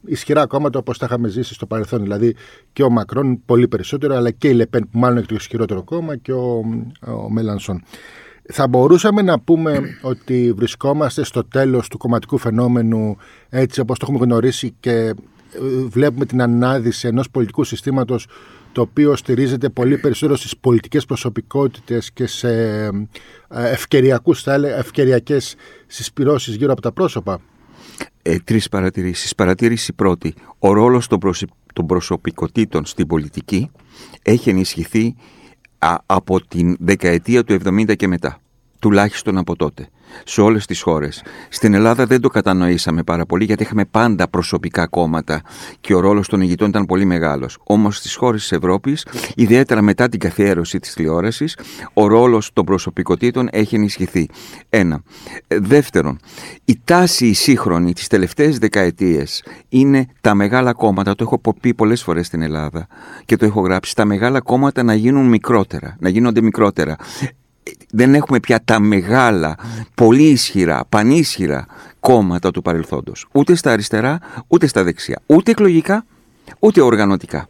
ισχυρά 0.06 0.46
κόμματα 0.46 0.80
όπως 0.80 0.98
τα 0.98 1.06
είχαμε 1.06 1.28
ζήσει 1.28 1.54
στο 1.54 1.66
παρελθόν. 1.66 2.02
Δηλαδή 2.02 2.36
και 2.74 2.84
ο 2.84 2.90
Μακρόν 2.90 3.42
πολύ 3.46 3.68
περισσότερο, 3.68 4.16
αλλά 4.16 4.32
και 4.32 4.48
η 4.48 4.54
Λεπέν 4.54 4.90
που 4.92 5.00
μάλλον 5.00 5.18
έχει 5.18 5.28
το 5.28 5.36
ισχυρότερο 5.36 5.84
κόμμα 5.84 6.16
και 6.16 6.32
ο, 6.32 6.64
ο 7.00 7.30
Μέλανσον. 7.30 7.84
Θα 8.52 8.68
μπορούσαμε 8.68 9.22
να 9.22 9.40
πούμε 9.40 9.82
ότι 10.02 10.54
βρισκόμαστε 10.56 11.24
στο 11.24 11.44
τέλος 11.44 11.88
του 11.88 11.98
κομματικού 11.98 12.38
φαινόμενου 12.38 13.18
έτσι 13.50 13.80
όπως 13.80 14.00
το 14.00 14.06
έχουμε 14.10 14.26
γνωρίσει 14.26 14.74
και 14.80 15.14
βλέπουμε 15.88 16.26
την 16.26 16.42
ανάδυση 16.42 17.08
ενός 17.08 17.30
πολιτικού 17.30 17.64
συστήματος 17.64 18.28
το 18.72 18.82
οποίο 18.82 19.16
στηρίζεται 19.16 19.70
πολύ 19.70 19.98
περισσότερο 19.98 20.38
στις 20.38 20.58
πολιτικές 20.58 21.06
προσωπικότητες 21.06 22.12
και 22.12 22.28
σε 22.28 22.84
ε, 22.86 22.92
ευκαιριακούς, 23.50 24.44
θα 24.44 24.54
έλεγα, 24.54 24.78
ευκαιριακές 24.78 25.56
συσπυρώσεις 25.88 26.56
γύρω 26.56 26.72
από 26.72 26.82
τα 26.82 26.92
πρόσωπα. 26.92 27.42
Ε, 28.22 28.38
τρεις 28.38 28.70
παρατηρήσεις. 28.70 29.36
Παρατήρηση 29.36 29.94
πρώτη. 29.94 30.34
Ο 30.60 30.74
ρόλος 30.74 31.08
των, 31.08 31.20
των 31.74 31.86
προσωπικότητων 31.86 32.86
στην 32.86 33.08
πολιτική 33.08 33.72
έχει 34.22 34.50
ενισχυθεί 34.50 35.16
από 36.06 36.48
την 36.48 36.76
δεκαετία 36.80 37.44
του 37.44 37.58
70 37.66 37.96
και 37.96 38.08
μετά. 38.08 38.38
τουλάχιστον 38.80 39.38
από 39.38 39.56
τότε 39.56 39.90
σε 40.24 40.42
όλες 40.42 40.66
τις 40.66 40.82
χώρες. 40.82 41.24
Στην 41.50 41.74
Ελλάδα 41.74 42.06
δεν 42.06 42.22
το 42.22 42.30
κατανοήσαμε 42.30 43.04
πάρα 43.04 43.26
πολύ 43.26 43.44
γιατί 43.44 43.64
είχαμε 43.64 43.86
πάντα 43.86 44.28
προσωπικά 44.28 44.88
κόμματα 44.88 45.42
και 45.82 45.94
ο 45.94 46.00
ρόλος 46.00 46.28
των 46.28 46.42
ηγητών 46.42 46.70
ήταν 46.70 46.86
πολύ 46.86 47.06
μεγάλος. 47.06 47.58
Όμως 47.64 47.98
στις 47.98 48.16
χώρες 48.16 48.42
της 48.42 48.52
Ευρώπης, 48.52 49.08
ιδιαίτερα 49.36 49.82
μετά 49.82 50.10
την 50.10 50.20
καθιέρωση 50.20 50.80
της 50.80 50.94
τηλεόρασης, 50.94 51.58
ο 51.94 52.08
ρόλος 52.08 52.54
των 52.54 52.66
προσωπικότητων 52.66 53.50
έχει 53.52 53.76
ενισχυθεί. 53.76 54.28
Ένα. 54.70 55.02
Δεύτερον, 55.48 56.20
η 56.66 56.82
τάση 56.84 57.28
η 57.28 57.34
σύγχρονη 57.34 57.94
τις 57.94 58.08
τελευταίες 58.08 58.58
δεκαετίες 58.58 59.44
είναι 59.70 60.06
τα 60.22 60.34
μεγάλα 60.34 60.74
κόμματα, 60.74 61.16
το 61.16 61.24
έχω 61.24 61.54
πει 61.62 61.74
πολλές 61.74 62.04
φορές 62.04 62.28
στην 62.28 62.42
Ελλάδα 62.42 62.88
και 63.26 63.36
το 63.36 63.46
έχω 63.46 63.62
γράψει, 63.62 63.96
τα 63.96 64.06
μεγάλα 64.06 64.40
κόμματα 64.40 64.84
να 64.84 64.94
γίνουν 64.94 65.28
μικρότερα, 65.28 65.96
να 66.00 66.10
γίνονται 66.10 66.42
μικρότερα 66.42 66.96
δεν 67.92 68.14
έχουμε 68.16 68.40
πια 68.40 68.62
τα 68.66 68.80
μεγάλα, 68.80 69.58
πολύ 69.96 70.30
ισχυρά, 70.30 70.86
πανίσχυρα 70.90 71.66
κόμματα 72.00 72.52
του 72.52 72.62
παρελθόντος. 72.62 73.26
Ούτε 73.32 73.56
στα 73.56 73.72
αριστερά, 73.72 74.20
ούτε 74.48 74.68
στα 74.68 74.84
δεξιά. 74.84 75.22
Ούτε 75.26 75.52
εκλογικά, 75.52 76.06
ούτε 76.60 76.82
οργανωτικά. 76.82 77.50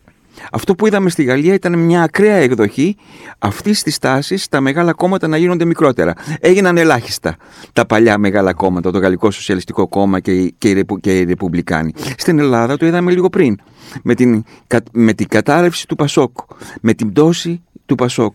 Αυτό 0.51 0.75
που 0.75 0.87
είδαμε 0.87 1.09
στη 1.09 1.23
Γαλλία 1.23 1.53
ήταν 1.53 1.79
μια 1.79 2.01
ακραία 2.03 2.35
εκδοχή 2.35 2.95
αυτής 3.39 3.83
της 3.83 3.97
τάσης 3.97 4.47
τα 4.47 4.61
μεγάλα 4.61 4.93
κόμματα 4.93 5.27
να 5.27 5.37
γίνονται 5.37 5.65
μικρότερα. 5.65 6.13
Έγιναν 6.39 6.77
ελάχιστα 6.77 7.35
τα 7.73 7.85
παλιά 7.85 8.17
μεγάλα 8.17 8.53
κόμματα, 8.53 8.91
το 8.91 8.99
Γαλλικό 8.99 9.31
Σοσιαλιστικό 9.31 9.87
Κόμμα 9.87 10.19
και 10.19 10.31
οι, 10.31 10.55
και 11.01 11.19
οι, 11.19 11.23
Ρεπουμπλικάνοι. 11.23 11.93
Στην 12.17 12.39
Ελλάδα 12.39 12.77
το 12.77 12.85
είδαμε 12.85 13.11
λίγο 13.11 13.29
πριν. 13.29 13.59
Με 14.03 14.15
την, 14.15 14.43
με 14.91 15.13
την 15.13 15.27
κατάρρευση 15.27 15.87
του 15.87 15.95
Πασόκ, 15.95 16.37
με 16.81 16.93
την 16.93 17.11
πτώση 17.11 17.61
του 17.91 17.97
Πασόκ. 17.97 18.33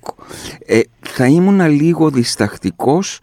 Ε, 0.66 0.80
θα 1.00 1.26
ήμουν 1.26 1.70
λίγο 1.70 2.10
διστακτικός 2.10 3.18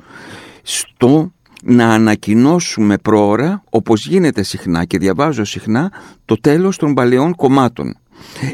στο 0.62 1.32
να 1.63 1.94
ανακοινώσουμε 1.94 2.98
πρόωρα, 2.98 3.63
όπως 3.70 4.08
γίνεται 4.08 4.44
συχνά 4.44 4.86
και 4.86 4.98
διαβάζω 4.98 5.44
συχνά, 5.44 5.92
το 6.25 6.40
τέλος 6.42 6.78
των 6.78 6.94
παλαιών 6.94 7.36
κομμάτων. 7.36 7.98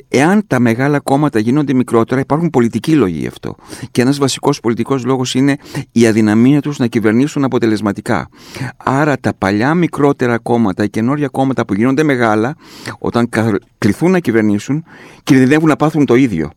Εάν 0.07 0.43
τα 0.48 0.59
μεγάλα 0.59 1.00
κόμματα 1.00 1.39
γίνονται 1.39 1.74
μικρότερα, 1.74 2.21
υπάρχουν 2.21 2.50
πολιτικοί 2.50 2.91
λόγοι 2.95 3.19
γι' 3.19 3.27
αυτό. 3.27 3.55
Και 3.91 4.01
ένας 4.01 4.17
βασικός 4.17 4.59
πολιτικός 4.59 5.05
λόγος 5.05 5.33
είναι 5.33 5.57
η 5.91 6.07
αδυναμία 6.07 6.62
τους 6.62 6.77
να 6.77 6.88
κυβερνήσουν 6.88 7.43
αποτελεσματικά. 7.43 8.29
Άρα 8.77 9.17
τα 9.17 9.33
παλιά 9.33 9.74
μικρότερα 9.74 10.38
κόμματα, 10.38 10.83
οι 10.83 10.89
καινόρια 10.89 11.27
κόμματα 11.27 11.65
που 11.65 11.74
γίνονται 11.74 12.03
μεγάλα, 12.03 12.55
όταν 13.00 13.29
κληθούν 13.77 14.12
να 14.12 14.19
κυβερνήσουν, 14.19 14.83
κινδυνεύουν 15.24 15.67
να 15.67 15.75
πάθουν 15.75 16.05
το 16.05 16.15
ίδιο. 16.15 16.51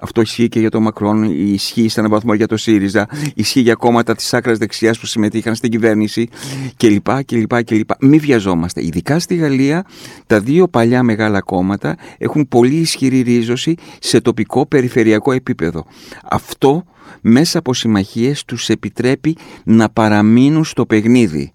Αυτό 0.00 0.20
ισχύει 0.20 0.48
και 0.48 0.60
για 0.60 0.70
τον 0.70 0.82
Μακρόν, 0.82 1.22
ισχύει 1.52 1.88
σε 1.88 2.00
έναν 2.00 2.12
βαθμό 2.12 2.34
για 2.34 2.46
το 2.46 2.56
ΣΥΡΙΖΑ, 2.56 3.08
ισχύει 3.34 3.60
για 3.60 3.74
κόμματα 3.74 4.14
της 4.14 4.34
άκρας 4.34 4.58
δεξιάς 4.58 4.98
που 4.98 5.06
συμμετείχαν 5.06 5.54
στην 5.54 5.70
κυβέρνηση 5.70 6.28
κλπ. 6.76 7.24
κλπ, 7.24 7.64
κλπ. 7.64 7.90
Μην 8.00 8.20
βιαζόμαστε. 8.20 8.84
Ειδικά 8.84 9.18
στη 9.18 9.34
Γαλλία, 9.34 9.84
τα 10.26 10.40
δύο 10.40 10.68
παλιά 10.68 11.02
μεγάλα 11.02 11.40
κόμματα 11.40 11.96
έχουν 12.18 12.48
πολύ 12.48 12.76
ισχυρή 12.76 13.20
ρίζωση 13.20 13.74
σε 14.00 14.20
τοπικό 14.20 14.66
περιφερειακό 14.66 15.32
επίπεδο. 15.32 15.86
Αυτό 16.30 16.84
μέσα 17.20 17.58
από 17.58 17.74
συμμαχίες 17.74 18.44
τους 18.44 18.68
επιτρέπει 18.68 19.36
να 19.64 19.88
παραμείνουν 19.90 20.64
στο 20.64 20.86
παιχνίδι. 20.86 21.52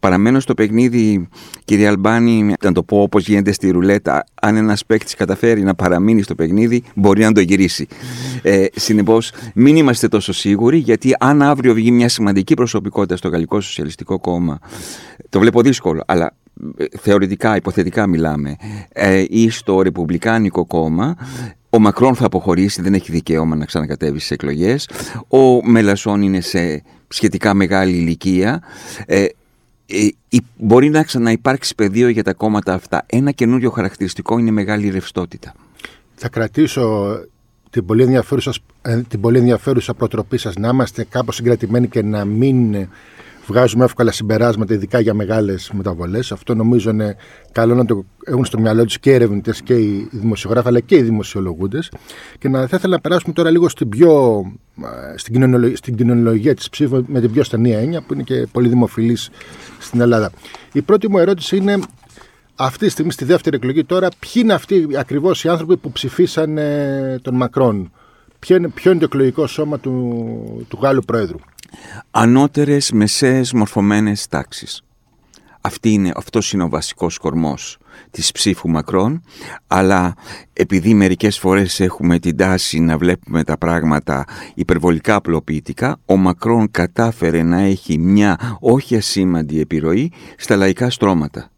Παραμένω 0.00 0.40
στο 0.40 0.54
παιχνίδι, 0.54 1.28
κύριε 1.64 1.86
Αλμπάνη, 1.88 2.54
να 2.62 2.72
το 2.72 2.82
πω 2.82 3.02
όπως 3.02 3.26
γίνεται 3.28 3.52
στη 3.52 3.70
ρουλέτα. 3.70 4.24
Αν 4.42 4.56
ένας 4.56 4.86
παίκτης 4.86 5.14
καταφέρει 5.14 5.62
να 5.62 5.74
παραμείνει 5.74 6.22
στο 6.22 6.34
παιχνίδι, 6.34 6.82
μπορεί 6.94 7.22
να 7.22 7.32
το 7.32 7.40
γυρίσει. 7.40 7.86
Ε, 8.42 8.64
Συνεπώς, 8.74 9.32
μην 9.54 9.76
είμαστε 9.76 10.08
τόσο 10.08 10.32
σίγουροι, 10.32 10.78
γιατί 10.78 11.14
αν 11.18 11.42
αύριο 11.42 11.74
βγει 11.74 11.90
μια 11.90 12.08
σημαντική 12.08 12.54
προσωπικότητα 12.54 13.16
στο 13.16 13.28
Γαλλικό 13.28 13.60
Σοσιαλιστικό 13.60 14.18
Κόμμα, 14.20 14.58
το 15.28 15.38
βλέπω 15.38 15.62
δύσκολο, 15.62 16.02
αλλά 16.06 16.32
ε, 16.76 16.84
θεωρητικά, 17.00 17.56
υποθετικά 17.56 18.06
μιλάμε, 18.06 18.56
ε, 18.92 19.24
ή 19.28 19.50
στο 19.50 19.82
Ρεπουμπλικάνικο 19.82 20.66
Κόμμα, 20.66 21.16
ο 21.70 21.78
Μακρόν 21.78 22.14
θα 22.14 22.26
αποχωρήσει, 22.26 22.82
δεν 22.82 22.94
έχει 22.94 23.12
δικαίωμα 23.12 23.56
να 23.56 23.64
ξανακατέβει 23.64 24.18
στις 24.18 24.30
εκλογές. 24.30 24.88
Ο 25.28 25.68
Μελασσόν 25.68 26.22
είναι 26.22 26.40
σε 26.40 26.82
σχετικά 27.08 27.54
μεγάλη 27.54 27.92
ηλικία. 27.92 28.62
Ε, 29.06 29.22
ε, 29.22 29.28
μπορεί 30.56 30.88
να 30.88 31.02
ξαναυπάρξει 31.02 31.74
πεδίο 31.74 32.08
για 32.08 32.22
τα 32.22 32.32
κόμματα 32.32 32.74
αυτά. 32.74 33.02
Ένα 33.06 33.30
καινούριο 33.30 33.70
χαρακτηριστικό 33.70 34.38
είναι 34.38 34.48
η 34.48 34.52
μεγάλη 34.52 34.90
ρευστότητα. 34.90 35.54
Θα 36.14 36.28
κρατήσω 36.28 37.16
την 37.70 37.86
πολύ 37.86 38.02
ενδιαφέρουσα, 38.02 38.52
ε, 38.82 39.00
την 39.08 39.20
πολύ 39.20 39.38
ενδιαφέρουσα 39.38 39.94
προτροπή 39.94 40.38
σας 40.38 40.54
να 40.54 40.68
είμαστε 40.68 41.04
κάπως 41.04 41.34
συγκρατημένοι 41.34 41.88
και 41.88 42.02
να 42.02 42.24
μην 42.24 42.88
βγάζουμε 43.46 43.84
εύκολα 43.84 44.12
συμπεράσματα, 44.12 44.74
ειδικά 44.74 45.00
για 45.00 45.14
μεγάλες 45.14 45.70
μεταβολές. 45.74 46.32
Αυτό 46.32 46.54
νομίζω 46.54 46.90
είναι 46.90 47.16
καλό 47.52 47.74
να 47.74 47.84
το 47.84 48.04
έχουν 48.24 48.44
στο 48.44 48.60
μυαλό 48.60 48.84
τους 48.84 48.98
και 48.98 49.10
οι 49.10 49.14
ερευνητές 49.14 49.62
και 49.62 49.74
οι 49.74 50.08
δημοσιογράφοι, 50.10 50.68
αλλά 50.68 50.80
και 50.80 50.96
οι 50.96 51.02
δημοσιολογούντες. 51.02 51.92
Και 52.38 52.48
να, 52.48 52.66
θα 52.66 52.76
ήθελα 52.76 52.94
να 52.94 53.00
περάσουμε 53.00 53.32
τώρα 53.32 53.50
λίγο 53.50 53.68
στην 53.68 53.88
πιο. 53.88 54.42
Στην, 55.16 55.32
κοινωνιολογία, 55.32 55.76
στην 55.76 55.96
κοινωνιολογία 55.96 56.54
της 56.54 56.68
ψήφου 56.68 57.04
με 57.06 57.20
την 57.20 57.32
πιο 57.32 57.44
στενή 57.44 57.72
έννοια, 57.72 58.00
που 58.00 58.14
είναι 58.14 58.22
και 58.22 58.46
πολύ 58.52 58.68
δημοφιλής 58.68 59.30
στην 59.78 60.00
Ελλάδα. 60.00 60.30
Η 60.72 60.82
πρώτη 60.82 61.10
μου 61.10 61.18
ερώτηση 61.18 61.56
είναι 61.56 61.78
αυτή 62.54 62.84
τη 62.84 62.90
στιγμή 62.90 63.12
στη 63.12 63.24
δεύτερη 63.24 63.56
εκλογή 63.56 63.84
τώρα, 63.84 64.08
ποιοι 64.18 64.32
είναι 64.44 64.52
αυτοί 64.52 64.88
ακριβώς 64.96 65.44
οι 65.44 65.48
άνθρωποι 65.48 65.76
που 65.76 65.92
ψηφίσαν 65.92 66.58
τον 67.22 67.34
Μακρόν; 67.36 67.92
Ποιο 68.38 68.56
είναι, 68.56 68.68
ποιο 68.68 68.90
είναι 68.90 69.00
το 69.00 69.06
εκλογικό 69.12 69.46
σώμα 69.46 69.78
του, 69.78 70.66
του 70.68 70.78
Γάλλου 70.82 71.02
Πρόεδρου; 71.02 71.38
Ανώτερες 72.10 72.92
μεσαίες 72.92 73.52
μορφωμένες 73.52 74.26
τάξεις. 74.28 74.82
Αυτή 75.60 75.92
είναι, 75.92 76.12
αυτός 76.16 76.52
είναι 76.52 76.62
ο 76.62 76.68
βασικός 76.68 77.18
κορμός 77.18 77.78
της 78.10 78.32
ψήφου 78.32 78.68
Μακρόν, 78.68 79.22
αλλά 79.66 80.14
επειδή 80.52 80.94
μερικές 80.94 81.38
φορές 81.38 81.80
έχουμε 81.80 82.18
την 82.18 82.36
τάση 82.36 82.80
να 82.80 82.98
βλέπουμε 82.98 83.44
τα 83.44 83.58
πράγματα 83.58 84.24
υπερβολικά 84.54 85.14
απλοποιητικά, 85.14 86.00
ο 86.06 86.16
Μακρόν 86.16 86.70
κατάφερε 86.70 87.42
να 87.42 87.60
έχει 87.60 87.98
μια 87.98 88.56
όχι 88.60 88.96
ασήμαντη 88.96 89.60
επιρροή 89.60 90.12
στα 90.36 90.56
λαϊκά 90.56 90.90
στρώματα. 90.90 91.50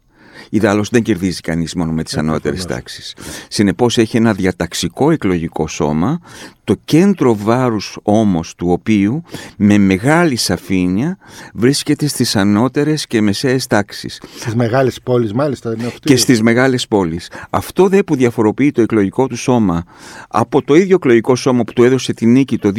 Ιδάλω 0.55 0.85
δεν 0.91 1.03
κερδίζει 1.03 1.41
κανείς 1.41 1.75
μόνο 1.75 1.93
με 1.93 2.03
τις 2.03 2.17
ανώτερες 2.17 2.65
τάξεις. 2.65 3.15
Συνεπώς 3.49 3.99
έχει 3.99 4.17
ένα 4.17 4.33
διαταξικό 4.33 5.11
εκλογικό 5.11 5.69
σώμα, 5.69 6.21
το 6.65 6.75
κέντρο 6.85 7.37
βάρους 7.37 7.99
όμως 8.03 8.55
του 8.55 8.69
οποίου 8.71 9.23
με 9.57 9.79
μεγάλη 9.79 10.37
σαφήνεια 10.37 11.19
βρίσκεται 11.55 12.07
στις 12.07 12.37
ανώτερες 12.37 13.07
και 13.07 13.21
μεσαίες 13.21 13.67
τάξεις. 13.67 14.23
Στις 14.39 14.55
μεγάλες 14.55 15.01
πόλεις, 15.03 15.33
μάλιστα. 15.33 15.75
Είναι 15.79 15.93
Και 16.01 16.17
στις 16.17 16.43
μεγάλες 16.43 16.89
πόλεις. 16.89 17.31
Αυτό 17.51 17.89
δε 17.89 18.03
που 18.03 18.17
διαφοροποιεί 18.17 18.71
το 18.71 18.83
εκλογικό 18.83 19.27
του 19.27 19.37
σώμα 19.37 19.85
από 20.29 20.63
το 20.63 20.75
ίδιο 20.75 20.95
εκλογικό 20.95 21.37
σώμα 21.37 21.65
που 21.65 21.73
του 21.73 21.85
έδωσε 21.85 22.13
τη 22.13 22.27
νίκη 22.27 22.59
το 22.59 22.73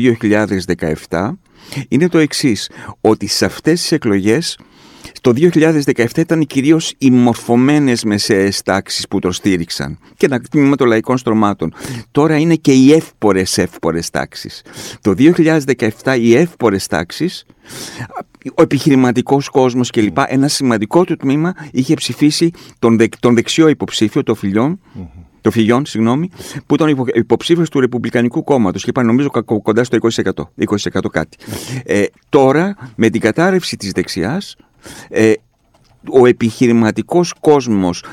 2017 1.10 1.38
είναι 1.88 2.10
το 2.10 2.18
εξής, 2.18 2.70
ότι 3.02 3.28
σε 3.28 3.46
αυτές 3.46 3.82
τις 3.82 3.92
εκλογές 3.92 4.58
το 5.22 5.34
2017 5.36 6.18
ήταν 6.18 6.46
κυρίως 6.46 6.94
οι 6.98 7.12
μορφωμένες 7.12 8.04
μεσαίες 8.04 8.62
τάξεις 8.62 9.08
που 9.08 9.20
το 9.20 9.32
στήριξαν 9.32 10.00
και 10.18 10.26
ένα 10.26 10.40
τμήμα 10.40 10.76
των 10.76 10.88
λαϊκών 10.88 11.18
στρωμάτων. 11.18 11.74
Τώρα 12.12 12.38
είναι 12.38 12.56
και 12.56 12.74
οι 12.74 12.94
εύπορες 12.94 13.58
εύπορες 13.58 14.10
τάξεις. 14.10 14.62
Το 15.02 15.14
2017 15.18 16.18
οι 16.20 16.36
εύπορες 16.36 16.88
τάξεις, 16.88 17.46
ο 18.56 18.62
επιχειρηματικός 18.62 19.50
κόσμος 19.50 19.90
κλπ. 19.90 20.18
Ένα 20.28 20.48
σημαντικό 20.48 21.04
του 21.04 21.16
τμήμα 21.16 21.54
είχε 21.72 21.94
ψηφίσει 21.94 22.52
τον, 22.80 22.98
τον 23.20 23.36
δεξιό 23.36 23.68
υποψήφιο, 23.68 24.24
το 24.24 24.36
Φιλιόν, 24.36 24.80
το 25.44 25.52
Φιγιόν, 25.52 25.86
συγγνώμη, 25.86 26.30
που 26.66 26.76
ήταν 26.76 27.08
υποψήφιος 27.14 27.70
του 27.70 27.80
Ρεπουμπλικανικού 27.80 28.44
Κόμματος 28.44 28.84
και 28.84 28.90
είπαν 28.90 29.06
νομίζω 29.06 29.30
κοντά 29.64 29.84
στο 29.84 29.98
20%. 29.98 30.32
20% 30.68 31.00
κάτι. 31.12 31.38
Ε, 31.84 32.04
τώρα, 32.30 32.76
με 32.96 33.10
την 33.10 33.22
κατάρρευση 33.22 33.78
της 33.78 33.92
δεξιάς, 33.92 34.56
ε, 35.10 35.34
ο 36.12 36.26
επιχειρηματικός 36.26 37.34
κόσμος, 37.40 38.04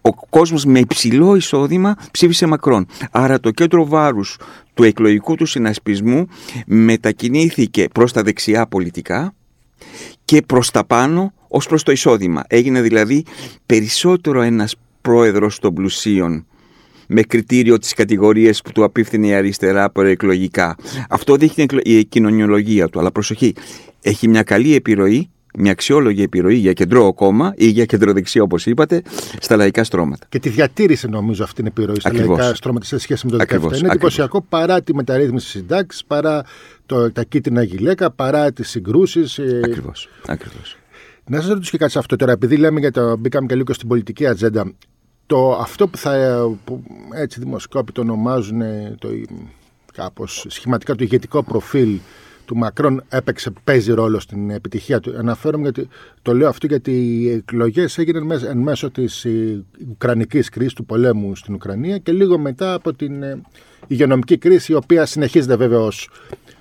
ο 0.00 0.14
κόσμος 0.14 0.64
με 0.64 0.78
υψηλό 0.78 1.34
εισόδημα 1.34 1.96
ψήφισε 2.10 2.46
Μακρόν. 2.46 2.86
Άρα 3.10 3.40
το 3.40 3.50
κέντρο 3.50 3.86
βάρους 3.86 4.38
του 4.74 4.84
εκλογικού 4.84 5.34
του 5.34 5.46
συνασπισμού 5.46 6.26
μετακινήθηκε 6.66 7.88
προς 7.92 8.12
τα 8.12 8.22
δεξιά 8.22 8.66
πολιτικά 8.66 9.34
και 10.24 10.42
προς 10.42 10.70
τα 10.70 10.84
πάνω 10.84 11.32
ως 11.48 11.66
προς 11.66 11.82
το 11.82 11.92
εισόδημα. 11.92 12.44
Έγινε 12.48 12.80
δηλαδή 12.80 13.24
περισσότερο 13.66 14.40
ένας 14.40 14.74
πρόεδρος 15.00 15.58
των 15.58 15.74
πλουσίων 15.74 16.44
με 17.12 17.22
κριτήριο 17.22 17.78
τις 17.78 17.94
κατηγορίες 17.94 18.62
που 18.62 18.72
του 18.72 18.84
απίφθηνε 18.84 19.26
η 19.26 19.34
αριστερά 19.34 19.90
προεκλογικά. 19.90 20.76
Αυτό 21.08 21.36
δείχνει 21.36 21.66
η 21.82 22.04
κοινωνιολογία 22.04 22.88
του. 22.88 22.98
Αλλά 22.98 23.12
προσοχή, 23.12 23.54
έχει 24.02 24.28
μια 24.28 24.42
καλή 24.42 24.74
επιρροή 24.74 25.30
μια 25.54 25.72
αξιόλογη 25.72 26.22
επιρροή 26.22 26.54
για 26.54 26.72
κεντρό 26.72 27.12
κόμμα 27.12 27.52
ή 27.56 27.66
για 27.66 27.84
κεντροδεξιά, 27.84 28.42
όπως 28.42 28.66
είπατε, 28.66 29.02
στα 29.40 29.56
λαϊκά 29.56 29.84
στρώματα. 29.84 30.26
Και 30.28 30.38
τη 30.38 30.48
διατήρησε, 30.48 31.08
νομίζω, 31.08 31.42
αυτή 31.42 31.56
την 31.56 31.66
επιρροή 31.66 32.00
στα 32.00 32.12
λαϊκά 32.12 32.54
στρώματα 32.54 32.84
σε 32.84 32.98
σχέση 32.98 33.26
με 33.26 33.32
το 33.32 33.44
2017. 33.72 33.78
Είναι 33.78 33.88
εντυπωσιακό 33.88 34.42
παρά 34.42 34.82
τη 34.82 34.94
μεταρρύθμιση 34.94 35.48
συντάξης, 35.48 36.04
παρά 36.04 36.44
το, 36.86 37.12
τα 37.12 37.24
κίτρινα 37.24 37.62
γυλαίκα, 37.62 38.10
παρά 38.10 38.52
τις 38.52 38.68
συγκρούσεις. 38.68 39.38
Ακριβώς. 39.64 40.08
Ακριβώς. 40.26 40.76
Να 41.26 41.40
σας 41.40 41.48
ρωτήσω 41.48 41.70
και 41.70 41.78
κάτι 41.78 41.92
σε 41.92 41.98
αυτό 41.98 42.16
τώρα, 42.16 42.32
επειδή 42.32 42.56
λέμε 42.56 42.80
για 42.80 42.90
το 42.90 43.16
μπήκαμε 43.16 43.46
και 43.46 43.54
λίγο 43.54 43.72
στην 43.72 43.88
πολιτική 43.88 44.26
ατζέντα. 44.26 44.72
Το, 45.30 45.52
αυτό 45.52 45.88
που, 45.88 45.96
θα, 45.96 46.40
που 46.64 46.82
έτσι 47.14 47.40
δημοσκόποι 47.40 47.92
το 47.92 48.00
ονομάζουν 48.00 48.62
το, 48.98 49.08
κάπως 49.92 50.44
σχηματικά 50.48 50.94
το 50.94 51.04
ηγετικό 51.04 51.42
προφίλ 51.42 51.98
του 52.44 52.56
Μακρόν 52.56 53.02
έπαιξε, 53.08 53.52
παίζει 53.64 53.92
ρόλο 53.92 54.20
στην 54.20 54.50
επιτυχία 54.50 55.00
του. 55.00 55.14
Αναφέρομαι 55.18 55.62
γιατί 55.62 55.88
το 56.22 56.34
λέω 56.34 56.48
αυτό 56.48 56.66
γιατί 56.66 56.90
οι 56.90 57.30
εκλογές 57.30 57.98
έγιναν 57.98 58.30
εν 58.30 58.58
μέσω 58.58 58.90
της 58.90 59.26
Ουκρανικής 59.90 60.48
κρίσης, 60.48 60.72
του 60.72 60.84
πολέμου 60.84 61.36
στην 61.36 61.54
Ουκρανία 61.54 61.98
και 61.98 62.12
λίγο 62.12 62.38
μετά 62.38 62.74
από 62.74 62.92
την 62.92 63.22
ε, 63.22 63.40
υγειονομική 63.86 64.38
κρίση, 64.38 64.72
η 64.72 64.74
οποία 64.74 65.06
συνεχίζεται 65.06 65.56
βέβαια 65.56 65.88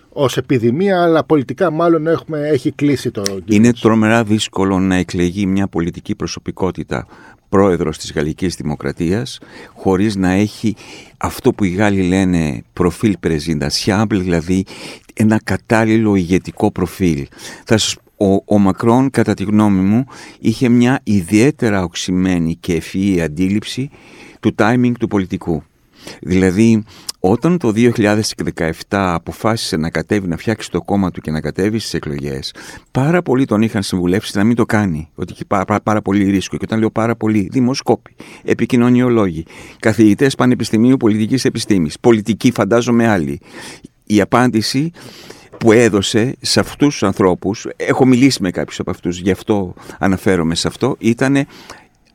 ως 0.10 0.38
επιδημία, 0.38 1.04
αλλά 1.04 1.24
πολιτικά 1.24 1.72
μάλλον 1.72 2.08
έχουμε, 2.08 2.48
έχει 2.48 2.72
κλείσει 2.72 3.12
το 3.12 3.24
Είναι 3.46 3.74
τρομερά 3.74 4.24
δύσκολο 4.24 4.80
να 4.80 4.96
εκλεγεί 4.96 5.46
μια 5.46 5.68
πολιτική 5.68 6.16
προσωπικότητα 6.16 7.08
πρόεδρος 7.50 7.98
της 7.98 8.12
Γαλλικής 8.12 8.56
Δημοκρατίας 8.56 9.40
χωρίς 9.74 10.16
να 10.16 10.32
έχει 10.32 10.76
αυτό 11.18 11.54
που 11.54 11.64
οι 11.64 11.70
Γάλλοι 11.70 12.02
λένε 12.02 12.64
προφίλ 12.74 13.18
presidential, 13.24 14.06
δηλαδή 14.10 14.66
ένα 15.14 15.40
κατάλληλο 15.44 16.16
ηγετικό 16.16 16.72
προφίλ. 16.72 17.28
Θα 17.66 17.80
ο, 18.18 18.44
ο 18.46 18.58
Μακρόν 18.58 19.10
κατά 19.10 19.34
τη 19.34 19.44
γνώμη 19.44 19.82
μου 19.82 20.06
είχε 20.40 20.70
μια 20.70 21.00
ιδιαίτερα 21.04 21.84
οξυμένη 21.84 22.56
και 22.56 22.74
ευφυή 22.74 23.22
αντίληψη 23.22 23.90
του 24.40 24.56
timing 24.58 24.92
του 25.00 25.08
πολιτικού. 25.08 25.64
Δηλαδή 26.22 26.84
όταν 27.20 27.58
το 27.58 27.74
2017 27.76 28.72
αποφάσισε 28.90 29.78
να 29.78 29.90
κατέβει, 29.90 30.28
να 30.28 30.38
φτιάξει 30.38 30.72
το 30.72 30.82
κόμμα 30.82 31.12
του 31.12 31.22
και 31.22 31.32
να 31.32 31.42
κατέβει 31.42 31.80
στις 31.80 31.94
εκλογές, 31.94 32.54
πάρα 32.92 33.22
πολλοί 33.22 33.46
τον 33.46 33.62
είχαν 33.62 33.84
συμβουλεύσει 33.84 34.38
να 34.38 34.44
μην 34.44 34.56
το 34.56 34.66
κάνει. 34.66 35.10
Ότι 35.16 35.34
έχει 35.34 35.46
πάρα, 35.46 35.82
πάρα, 35.82 36.02
πολύ 36.02 36.24
ρίσκο. 36.24 36.58
Και 36.58 36.64
όταν 36.66 36.80
λέω 36.80 36.90
πάρα 36.90 37.16
πολύ, 37.16 37.48
δημοσκόποι, 37.52 38.16
επικοινωνιολόγοι, 38.44 39.46
καθηγητές 39.80 40.36
πανεπιστημίου 40.36 40.98
πολιτικής 40.98 41.46
επιστήμης, 41.46 42.00
πολιτικοί 42.00 42.52
φαντάζομαι 42.52 43.08
άλλοι. 43.08 43.40
Η 44.06 44.22
απάντηση 44.22 44.92
που 45.58 45.72
έδωσε 45.72 46.36
σε 46.42 46.60
αυτούς 46.60 46.88
τους 46.88 47.04
ανθρώπους, 47.04 47.68
έχω 47.76 48.06
μιλήσει 48.06 48.42
με 48.42 48.52
κάποιους 48.52 48.80
από 48.80 48.92
αυτούς, 48.92 49.20
γι' 49.20 49.32
αυτό 49.32 49.74
αναφέρομαι 50.00 50.56
σε 50.56 50.68
αυτό, 50.68 50.96
ήταν 51.00 51.48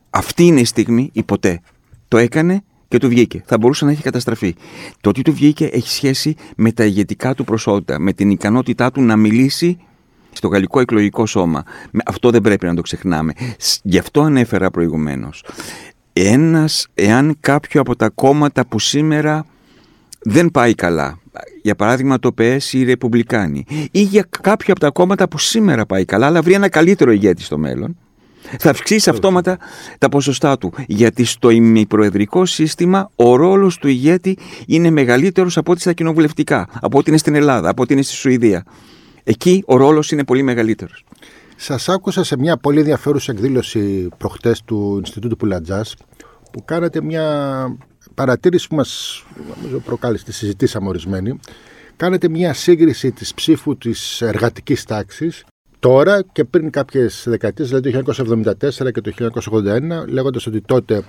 αυτή 0.09 0.43
είναι 0.43 0.59
η 0.59 0.65
στιγμή 0.65 1.09
ή 1.13 1.23
ποτέ. 1.23 1.61
Το 2.07 2.17
έκανε 2.17 2.63
και 2.87 2.97
του 2.97 3.07
βγήκε. 3.07 3.43
Θα 3.45 3.57
μπορούσε 3.57 3.85
να 3.85 3.91
έχει 3.91 4.01
καταστραφεί. 4.01 4.55
Το 5.01 5.09
ότι 5.09 5.21
του 5.21 5.33
βγήκε 5.33 5.65
έχει 5.65 5.89
σχέση 5.89 6.35
με 6.55 6.71
τα 6.71 6.85
ηγετικά 6.85 7.33
του 7.33 7.43
προσόντα, 7.43 7.99
με 7.99 8.13
την 8.13 8.29
ικανότητά 8.29 8.91
του 8.91 9.01
να 9.01 9.15
μιλήσει 9.15 9.77
στο 10.31 10.47
γαλλικό 10.47 10.79
εκλογικό 10.79 11.25
σώμα. 11.25 11.63
Αυτό 12.05 12.29
δεν 12.29 12.41
πρέπει 12.41 12.65
να 12.65 12.75
το 12.75 12.81
ξεχνάμε. 12.81 13.33
Γι' 13.83 13.97
αυτό 13.97 14.21
ανέφερα 14.21 14.71
προηγουμένως. 14.71 15.43
Ένας, 16.13 16.87
εάν 16.93 17.37
κάποιο 17.39 17.81
από 17.81 17.95
τα 17.95 18.09
κόμματα 18.09 18.65
που 18.65 18.79
σήμερα 18.79 19.45
δεν 20.21 20.51
πάει 20.51 20.73
καλά, 20.73 21.19
για 21.61 21.75
παράδειγμα 21.75 22.19
το 22.19 22.31
ΠΕΣ 22.31 22.73
ή 22.73 22.79
οι 22.79 22.83
Ρεπουμπλικάνοι, 22.83 23.65
ή 23.91 24.01
για 24.01 24.27
κάποιο 24.41 24.73
από 24.73 24.79
τα 24.79 24.89
κόμματα 24.89 25.27
που 25.27 25.37
σήμερα 25.37 25.85
πάει 25.85 26.05
καλά, 26.05 26.25
αλλά 26.25 26.41
βρει 26.41 26.53
ένα 26.53 26.69
καλύτερο 26.69 27.11
ηγέτη 27.11 27.41
στο 27.41 27.57
μέλλον, 27.57 27.97
θα 28.59 28.69
αυξήσει 28.69 29.09
αυτόματα 29.09 29.57
τα 29.97 30.09
ποσοστά 30.09 30.57
του. 30.57 30.73
Γιατί 30.87 31.25
στο 31.25 31.49
ημιπροεδρικό 31.49 32.45
σύστημα 32.45 33.11
ο 33.15 33.35
ρόλος 33.35 33.77
του 33.77 33.87
ηγέτη 33.87 34.37
είναι 34.67 34.89
μεγαλύτερος 34.89 35.57
από 35.57 35.71
ό,τι 35.71 35.81
στα 35.81 35.93
κοινοβουλευτικά, 35.93 36.67
από 36.81 36.97
ό,τι 36.97 37.09
είναι 37.09 37.19
στην 37.19 37.35
Ελλάδα, 37.35 37.69
από 37.69 37.81
ό,τι 37.81 37.93
είναι 37.93 38.01
στη 38.01 38.13
Σουηδία. 38.13 38.63
Εκεί 39.23 39.63
ο 39.65 39.77
ρόλος 39.77 40.11
είναι 40.11 40.23
πολύ 40.23 40.43
μεγαλύτερος. 40.43 41.03
Σας 41.55 41.89
άκουσα 41.89 42.23
σε 42.23 42.37
μια 42.37 42.57
πολύ 42.57 42.79
ενδιαφέρουσα 42.79 43.31
εκδήλωση 43.31 44.09
προχτές 44.17 44.61
του 44.65 44.95
Ινστιτούτου 44.97 45.35
Πουλατζάς 45.35 45.95
που 46.51 46.65
κάνατε 46.65 47.01
μια 47.01 47.77
παρατήρηση 48.13 48.67
που 48.67 48.75
μας 48.75 49.23
προκάλεσε, 49.85 50.23
τη 50.23 50.33
συζητήσαμε 50.33 50.87
ορισμένη. 50.87 51.39
Κάνετε 51.95 52.29
μια 52.29 52.53
σύγκριση 52.53 53.11
της 53.11 53.33
ψήφου 53.33 53.77
της 53.77 54.21
εργατικής 54.21 54.83
τάξης 54.83 55.45
τώρα 55.87 56.23
και 56.31 56.43
πριν 56.43 56.69
κάποιες 56.69 57.23
δεκαετίες, 57.27 57.67
δηλαδή 57.69 57.91
το 57.91 58.13
1974 58.13 58.91
και 58.91 59.01
το 59.01 59.11
1981, 59.51 60.07
λέγοντας 60.07 60.47
ότι 60.47 60.61
τότε 60.61 61.03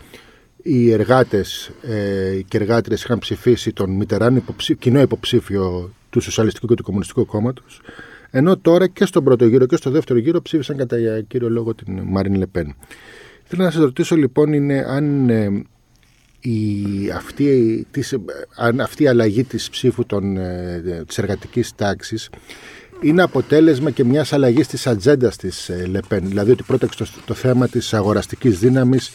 οι 0.63 0.93
εργάτες 0.93 1.71
ε, 1.83 2.41
και 2.49 2.57
εργάτριες 2.57 3.03
είχαν 3.03 3.19
ψηφίσει 3.19 3.73
τον 3.73 3.91
Μιτεράν 3.91 4.45
κοινό 4.79 5.01
υποψήφιο 5.01 5.93
του 6.11 6.21
Σοσιαλιστικού 6.21 6.67
και 6.67 6.75
του 6.75 6.83
Κομμουνιστικού 6.83 7.27
Κόμματος. 7.27 7.81
Ενώ 8.31 8.57
τώρα 8.57 8.87
και 8.89 9.05
στον 9.05 9.25
πρώτο 9.25 9.47
γύρο 9.47 9.67
και 9.67 9.77
στο 9.77 9.91
δεύτερο 9.91 10.19
γύρο 10.19 10.43
ψήφισαν 10.43 10.77
κατά 10.77 11.21
κύριο 11.21 11.51
λόγο 11.51 11.75
την 11.75 12.01
Μαρίν 12.05 12.35
Λεπέν. 12.35 12.75
Θέλω 13.45 13.63
να 13.63 13.71
σας 13.71 13.83
ρωτήσω 13.83 14.17
λοιπόν 14.17 14.53
είναι 14.53 14.85
αν, 14.89 15.29
ε, 15.29 15.63
η, 16.41 17.11
αυτή, 17.15 17.87
της, 17.91 18.17
αν 18.57 18.81
αυτή 18.81 19.03
η 19.03 19.09
αλλαγή 19.09 19.45
της 19.45 19.71
ψήφου 19.71 20.07
των, 20.07 20.37
ε, 20.37 21.05
της 21.07 21.19
εργατικής 21.19 21.75
τάξης 21.75 22.31
είναι 23.01 23.23
αποτέλεσμα 23.23 23.91
και 23.91 24.05
μιας 24.05 24.33
αλλαγής 24.33 24.67
της 24.67 24.87
ατζέντας 24.87 25.37
της 25.37 25.69
ε, 25.69 25.87
Λεπέν. 25.87 26.29
Δηλαδή 26.29 26.51
ότι 26.51 26.63
πρόταξε 26.63 26.99
το, 26.99 27.07
το 27.25 27.35
θέμα 27.35 27.69
της 27.69 27.95
αγοραστικής 27.95 28.59
δύναμης 28.59 29.11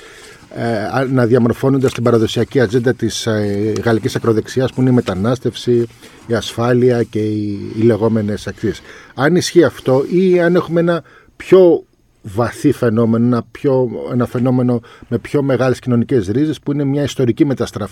ε, 0.56 1.06
να 1.06 1.26
διαμορφώνοντας 1.26 1.94
την 1.94 2.04
παραδοσιακή 2.04 2.60
ατζέντα 2.60 2.94
της 2.94 3.26
ε, 3.26 3.74
γαλλικής 3.84 4.16
ακροδεξιάς 4.16 4.74
που 4.74 4.82
είναι 4.82 4.90
η 4.90 4.94
μετανάστευση, 4.94 5.88
η 6.28 6.34
ασφάλεια 6.34 7.04
και 7.04 7.20
οι, 7.20 7.60
οι 7.78 7.82
λεγόμενες 7.82 8.48
αξίες. 8.48 8.82
Αν 9.16 9.36
ισχύει 9.36 9.64
αυτό 9.64 10.06
ή 10.10 10.40
αν 10.40 10.56
έχουμε 10.56 10.80
ένα 10.80 11.04
πιο 11.36 11.84
βαθύ 12.22 12.72
φαινόμενο, 12.72 13.26
ένα, 13.26 13.44
πιο, 13.52 13.90
ένα 14.12 14.26
φαινόμενο 14.26 14.82
με 15.08 15.18
πιο 15.18 15.42
μεγάλες 15.42 15.80
κοινωνικές 15.80 16.28
ρίζες 16.28 16.60
που 16.60 16.72
είναι 16.72 16.84
μια 16.84 17.04
ιστορική 17.04 17.46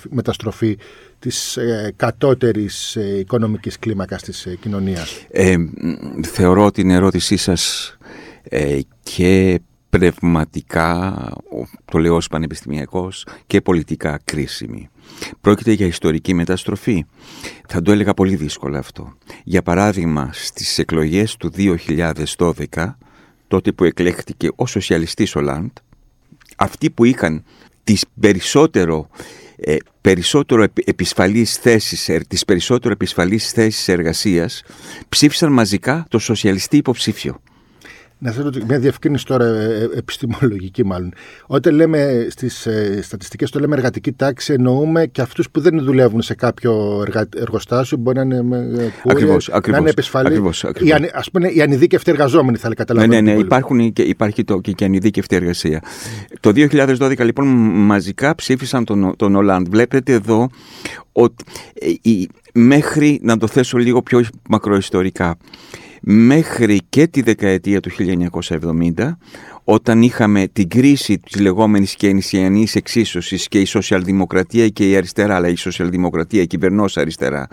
μεταστροφή 0.10 0.78
της 1.20 1.58
ε, 1.58 1.94
κατώτερης 1.96 2.96
ε, 2.96 3.18
οικονομικής 3.18 3.80
κλίμακας 3.80 4.22
της 4.22 4.46
ε, 4.46 4.56
κοινωνίας. 4.56 5.26
Ε, 5.32 5.56
θεωρώ 6.28 6.72
την 6.72 6.90
ερώτησή 6.90 7.38
σας 7.38 7.98
ε, 8.44 8.80
και 9.04 9.60
πνευματικά, 9.90 11.28
το 11.86 11.98
λέω 11.98 12.16
ως 12.16 12.28
πανεπιστημιακός, 12.28 13.26
και 13.48 13.62
πολιτικά 13.62 14.20
κρίσιμη. 14.24 14.90
Πρόκειται 15.42 15.72
για 15.72 15.86
ιστορική 15.86 16.34
μεταστροφή. 16.34 17.06
Θα 17.68 17.82
το 17.82 17.92
έλεγα 17.92 18.14
πολύ 18.14 18.36
δύσκολα 18.36 18.80
αυτό. 18.80 19.14
Για 19.44 19.62
παράδειγμα, 19.62 20.30
στις 20.34 20.78
εκλογές 20.78 21.36
του 21.36 21.52
2012 21.56 22.96
τότε 23.50 23.72
που 23.72 23.84
εκλέχτηκε 23.84 24.48
ο 24.56 24.66
σοσιαλιστής 24.66 25.36
ο 25.36 25.42
Λάντ, 25.42 25.70
αυτοί 26.58 26.90
που 26.90 27.06
είχαν 27.06 27.44
τις 27.84 28.06
περισσότερο, 28.20 29.10
ε, 29.56 29.76
περισσότερο 30.02 30.66
επισφαλείς 30.86 31.58
θέσεις, 31.58 32.10
ε, 32.10 32.20
τις 32.28 32.46
περισσότερο 32.46 32.94
επισφαλείς 32.94 33.52
θέσεις 33.52 33.88
εργασίας, 33.88 34.64
ψήφισαν 35.10 35.52
μαζικά 35.52 36.06
το 36.10 36.20
σοσιαλιστή 36.20 36.78
υποψήφιο. 36.78 37.42
Να 38.22 38.32
σα 38.32 38.44
ρωτήσω 38.44 38.66
μια 38.66 38.80
διευκρίνηση 38.80 39.26
τώρα 39.26 39.46
ε, 39.46 39.90
ε, 39.94 39.98
επιστημολογική, 39.98 40.86
μάλλον. 40.86 41.14
Όταν 41.48 41.76
λέμε 41.76 42.28
στις 42.30 42.66
ε, 42.66 43.00
στατιστικές, 43.02 43.50
το 43.50 43.60
λέμε 43.60 43.76
εργατική 43.76 44.12
τάξη, 44.12 44.54
εννοούμε 44.54 45.06
και 45.06 45.22
αυτούς 45.22 45.50
που 45.50 45.60
δεν 45.60 45.84
δουλεύουν 45.84 46.22
σε 46.22 46.34
κάποιο 46.34 47.04
εργοστάσιο, 47.36 47.98
μπορεί 47.98 48.28
να 48.28 48.36
είναι, 48.36 48.94
ακριβώς, 49.06 49.50
να 49.68 49.78
είναι 49.78 49.90
επισφαλή. 49.90 50.38
Α 51.14 51.22
πούμε, 51.32 51.48
οι 51.48 51.62
ανειδίκευτοι 51.62 52.12
εργαζόμενοι, 52.12 52.58
θα 52.58 52.74
καταλαβαίνετε. 52.74 53.22
Ναι, 53.22 53.30
ναι, 53.30 53.36
ναι. 53.36 53.42
Υπάρχουν 53.44 53.94
και, 53.94 54.02
υπάρχει 54.02 54.44
το, 54.44 54.60
και, 54.60 54.72
και 54.72 54.86
ανειδίκευτη 54.86 55.36
εργασία. 55.36 55.84
Το 56.40 56.50
2012, 56.56 57.20
λοιπόν, 57.20 57.48
μαζικά 57.86 58.36
ψήφισαν 58.36 58.86
τον, 58.86 59.16
τον 59.16 59.36
Ολάντ. 59.36 59.68
Βλέπετε 59.70 60.14
εδώ 60.14 60.50
ότι 61.12 61.44
μέχρι, 62.54 63.20
να 63.24 63.38
το 63.38 63.48
θέσω 63.48 63.78
λίγο 63.78 64.02
πιο 64.02 64.26
μακροϊστορικά, 64.50 65.38
μέχρι 66.02 66.80
και 66.90 67.08
τη 67.08 67.22
δεκαετία 67.22 67.80
του 67.80 67.90
1970 68.98 69.16
όταν 69.64 70.02
είχαμε 70.02 70.48
την 70.48 70.70
κρίση 70.70 71.20
της 71.20 71.42
λεγόμενης 71.42 71.96
κενησιανής 71.96 72.76
εξίσωσης 72.76 73.48
και 73.48 73.60
η 73.60 73.66
σοσιαλδημοκρατία 73.66 74.68
και 74.68 74.90
η 74.90 74.96
αριστερά, 74.96 75.36
αλλά 75.36 75.48
η 75.48 75.56
σοσιαλδημοκρατία, 75.56 76.42
η 76.42 76.48
κυβερνόσα 76.48 77.02
αριστερά, 77.02 77.48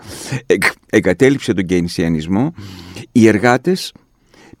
εγκατέλειψε 0.89 1.53
τον 1.53 1.65
κενησιανισμό, 1.65 2.53
οι 3.11 3.27
εργάτες 3.27 3.93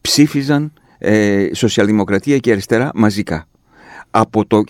ψήφιζαν 0.01 0.73
ε, 0.97 1.47
σοσιαλδημοκρατία 1.53 2.37
και 2.37 2.51
αριστερά 2.51 2.91
μαζικά. 2.95 3.47
Από 4.09 4.45
το 4.45 4.61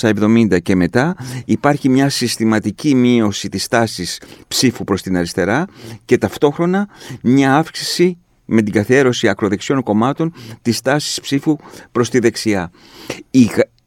1970 0.00 0.62
και 0.62 0.74
μετά 0.74 1.16
υπάρχει 1.44 1.88
μια 1.88 2.08
συστηματική 2.08 2.94
μείωση 2.94 3.48
της 3.48 3.68
τάσης 3.68 4.20
ψήφου 4.48 4.84
προς 4.84 5.02
την 5.02 5.16
αριστερά 5.16 5.66
και 6.04 6.18
ταυτόχρονα 6.18 6.88
μια 7.22 7.56
αύξηση 7.56 8.18
με 8.46 8.62
την 8.62 8.72
καθιέρωση 8.72 9.28
ακροδεξιών 9.28 9.82
κομμάτων 9.82 10.32
της 10.62 10.80
τάσης 10.80 11.20
ψήφου 11.20 11.56
προς 11.92 12.10
τη 12.10 12.18
δεξιά. 12.18 12.70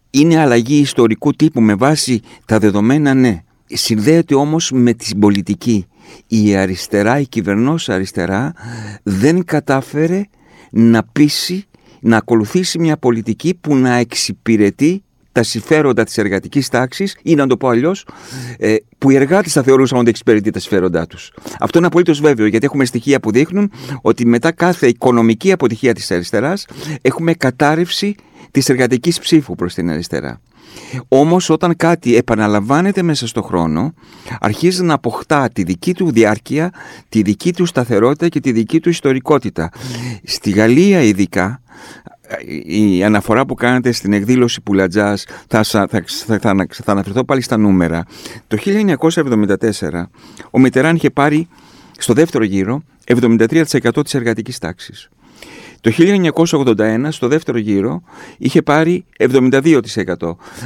Είναι 0.10 0.38
αλλαγή 0.40 0.80
ιστορικού 0.80 1.34
τύπου 1.34 1.62
με 1.62 1.76
βάση 1.76 2.22
τα 2.46 2.60
δεδομένα, 2.60 3.14
ναι. 3.14 3.44
Συνδέεται 3.66 4.36
όμως 4.36 4.72
με 4.72 4.94
την 4.94 5.20
πολιτική. 5.20 5.86
Η 6.28 6.56
αριστερά, 6.56 7.20
η 7.20 7.28
κυβερνός 7.28 7.90
αριστερά 7.90 8.54
δεν 9.04 9.46
κατάφερε 9.46 10.24
να 10.72 11.04
πείσει, 11.04 11.64
να 12.00 12.18
ακολουθήσει 12.18 12.80
μια 12.80 12.98
πολιτική 12.98 13.58
που 13.62 13.76
να 13.76 13.94
εξυπηρετεί 13.94 15.04
τα 15.40 15.46
συμφέροντα 15.46 16.04
της 16.04 16.18
εργατικής 16.18 16.70
τάξης 16.70 17.18
ή 17.24 17.36
να 17.36 17.48
το 17.48 17.58
πω 17.58 17.68
αλλιώς, 17.68 18.06
ε, 18.58 18.76
που 18.98 19.10
οι 19.10 19.16
εργάτες 19.16 19.54
θα 19.54 19.64
θεωρούσαν 19.64 19.98
ότι 20.00 20.10
εξυπηρετεί 20.10 20.52
τα 20.52 20.60
συμφέροντά 20.60 21.08
τους. 21.08 21.32
Αυτό 21.60 21.78
είναι 21.78 21.88
απολύτως 21.88 22.20
βέβαιο 22.20 22.46
γιατί 22.46 22.66
έχουμε 22.66 22.86
στοιχεία 22.86 23.20
που 23.20 23.32
δείχνουν 23.32 23.72
ότι 24.02 24.26
μετά 24.26 24.52
κάθε 24.52 24.88
οικονομική 24.88 25.52
αποτυχία 25.52 25.94
της 25.94 26.12
αριστεράς 26.12 26.66
έχουμε 27.02 27.34
κατάρρευση 27.34 28.16
της 28.52 28.70
εργατικής 28.70 29.20
ψήφου 29.20 29.56
προς 29.56 29.74
την 29.74 29.90
αριστερά. 29.90 30.42
Όμως, 31.08 31.50
όταν 31.50 31.76
κάτι 31.76 32.16
επαναλαμβάνεται 32.16 33.02
μέσα 33.02 33.28
στον 33.28 33.44
χρόνο, 33.44 33.94
αρχίζει 34.40 34.84
να 34.84 34.94
αποκτά 34.94 35.50
τη 35.50 35.64
δική 35.64 35.94
του 35.94 36.12
διάρκεια, 36.12 36.74
τη 37.10 37.22
δική 37.22 37.54
του 37.54 37.66
σταθερότητα 37.66 38.28
και 38.28 38.40
τη 38.40 38.52
δική 38.52 38.80
του 38.80 38.90
ιστορικότητα. 38.90 39.70
Στη 40.24 40.50
Γαλλία 40.50 41.02
ειδικά, 41.02 41.62
η 42.66 43.04
αναφορά 43.04 43.46
που 43.46 43.54
κάνετε 43.54 43.92
στην 43.92 44.14
εκδήλωση 44.14 44.62
Πουλατζάς 44.62 45.26
θα, 45.48 45.64
θα, 45.64 45.88
θα, 45.90 46.40
θα, 46.40 46.68
θα 46.70 46.92
αναφερθώ 46.92 47.24
πάλι 47.24 47.42
στα 47.42 47.58
νούμερα 47.58 48.06
το 48.48 48.58
1974 48.64 50.04
ο 50.52 50.60
Μιτεράν 50.60 50.96
είχε 50.96 51.10
πάρει 51.10 51.48
στο 51.98 52.14
δεύτερο 52.14 52.44
γύρο 52.44 52.84
73% 53.06 54.04
της 54.04 54.14
εργατικής 54.14 54.58
τάξης 54.58 55.10
το 55.82 55.92
1981 56.78 57.08
στο 57.10 57.28
δεύτερο 57.28 57.58
γύρο 57.58 58.02
είχε 58.38 58.62
πάρει 58.62 59.06
72%. 59.18 59.62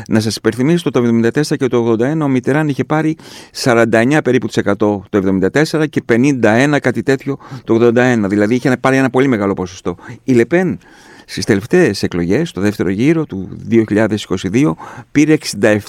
Να 0.08 0.20
σας 0.20 0.36
υπερθυμίσω 0.36 0.92
το 0.92 1.20
74 1.24 1.42
και 1.58 1.68
το 1.68 1.96
81 2.00 2.20
ο 2.22 2.28
Μιτεράν 2.28 2.68
είχε 2.68 2.84
πάρει 2.84 3.16
49 3.64 4.18
περίπου 4.24 4.48
το 4.78 5.04
74 5.12 5.90
και 5.90 6.04
51 6.10 6.78
κάτι 6.82 7.04
τέτοιο 7.04 7.38
το 7.64 7.92
81. 7.96 8.26
Δηλαδή 8.28 8.56
είχε 8.56 8.78
πάρει 8.80 8.98
ένα 8.98 9.10
πολύ 9.10 9.28
μεγάλο 9.28 9.54
ποσοστό. 9.54 9.96
Η 10.24 10.34
Λεπέν 10.34 10.80
στις 11.26 11.46
τελευταίες 11.46 12.04
εκλογές, 12.04 12.52
το 12.52 12.62
δεύτερο 12.62 12.90
γύρο 12.90 13.26
του 13.26 13.58
2022, 13.70 14.74
πήρε 15.12 15.38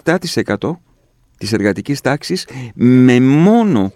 67% 0.05 0.79
της 1.38 1.53
εργατικής 1.53 2.01
τάξης 2.01 2.49
με 2.75 3.20
μόνο, 3.20 3.92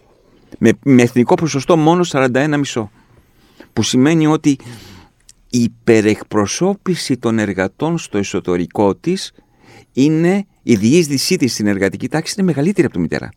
με, 0.59 0.71
με 0.83 1.03
εθνικό 1.03 1.35
ποσοστό 1.35 1.77
μόνο 1.77 2.05
41,5%. 2.09 2.89
Που 3.73 3.83
σημαίνει 3.83 4.27
ότι 4.27 4.59
η 5.51 5.63
υπερεκπροσώπηση 5.63 7.17
των 7.17 7.39
εργατών 7.39 7.99
στο 7.99 8.19
εσωτερικό 8.19 8.95
της 8.95 9.33
είναι, 9.93 10.47
η 10.63 10.75
διείσδυσή 10.75 11.37
της 11.37 11.53
στην 11.53 11.67
εργατική 11.67 12.09
τάξη 12.09 12.35
είναι 12.37 12.47
μεγαλύτερη 12.47 12.87
από 12.87 12.95
το 12.95 13.01
μητέρα 13.01 13.31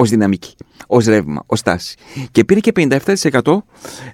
ως 0.00 0.10
δυναμική, 0.10 0.54
ως 0.86 1.04
ρεύμα, 1.04 1.42
ως 1.46 1.62
τάση. 1.62 1.96
Και 2.32 2.44
πήρε 2.44 2.60
και 2.60 2.72
57%, 2.72 3.64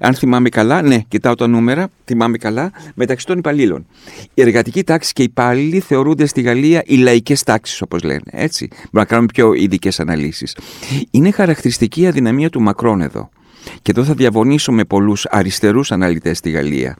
αν 0.00 0.14
θυμάμαι 0.14 0.48
καλά, 0.48 0.82
ναι, 0.82 0.98
κοιτάω 1.08 1.34
τα 1.34 1.46
νούμερα, 1.46 1.88
θυμάμαι 2.04 2.38
καλά, 2.38 2.72
μεταξύ 2.94 3.26
των 3.26 3.38
υπαλλήλων. 3.38 3.86
Η 4.34 4.42
εργατική 4.42 4.84
τάξη 4.84 5.12
και 5.12 5.22
οι 5.22 5.24
υπάλληλοι 5.24 5.80
θεωρούνται 5.80 6.26
στη 6.26 6.40
Γαλλία 6.40 6.82
οι 6.86 6.96
λαϊκές 6.96 7.42
τάξεις, 7.42 7.82
όπως 7.82 8.02
λένε. 8.02 8.22
Έτσι. 8.24 8.68
Μπορούμε 8.68 8.88
να 8.90 9.04
κάνουμε 9.04 9.28
πιο 9.34 9.52
ειδικές 9.52 10.00
αναλύσεις. 10.00 10.56
Είναι 11.10 11.30
χαρακτηριστική 11.30 12.00
η 12.00 12.06
αδυναμία 12.06 12.50
του 12.50 12.60
Μακρόν 12.60 13.00
εδώ. 13.00 13.28
Και 13.82 13.90
εδώ 13.90 14.04
θα 14.04 14.14
διαβονήσω 14.14 14.72
με 14.72 14.84
πολλούς 14.84 15.26
αριστερούς 15.26 15.92
αναλυτές 15.92 16.38
στη 16.38 16.50
Γαλλία 16.50 16.96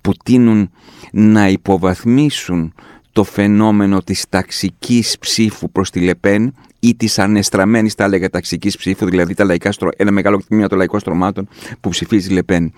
που 0.00 0.12
τείνουν 0.24 0.70
να 1.12 1.48
υποβαθμίσουν 1.48 2.74
το 3.12 3.24
φαινόμενο 3.24 4.02
της 4.02 4.24
ταξικής 4.28 5.18
ψήφου 5.18 5.70
προς 5.70 5.90
τη 5.90 6.00
Λεπέν 6.00 6.54
ή 6.80 6.94
της 6.94 7.18
ανεστραμμένης, 7.18 7.94
θα 7.94 8.04
έλεγα, 8.04 8.30
ταξικής 8.30 8.76
ψήφου, 8.76 9.06
δηλαδή 9.06 9.34
τα 9.34 9.44
λαϊκά 9.44 9.72
στρο... 9.72 9.88
ένα 9.96 10.10
μεγάλο 10.10 10.42
τμήμα 10.48 10.68
των 10.68 10.78
λαϊκών 10.78 11.00
στρωμάτων 11.00 11.48
που 11.80 11.88
ψηφίζει 11.88 12.32
Λεπέν. 12.32 12.72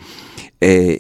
Ε, 0.59 0.95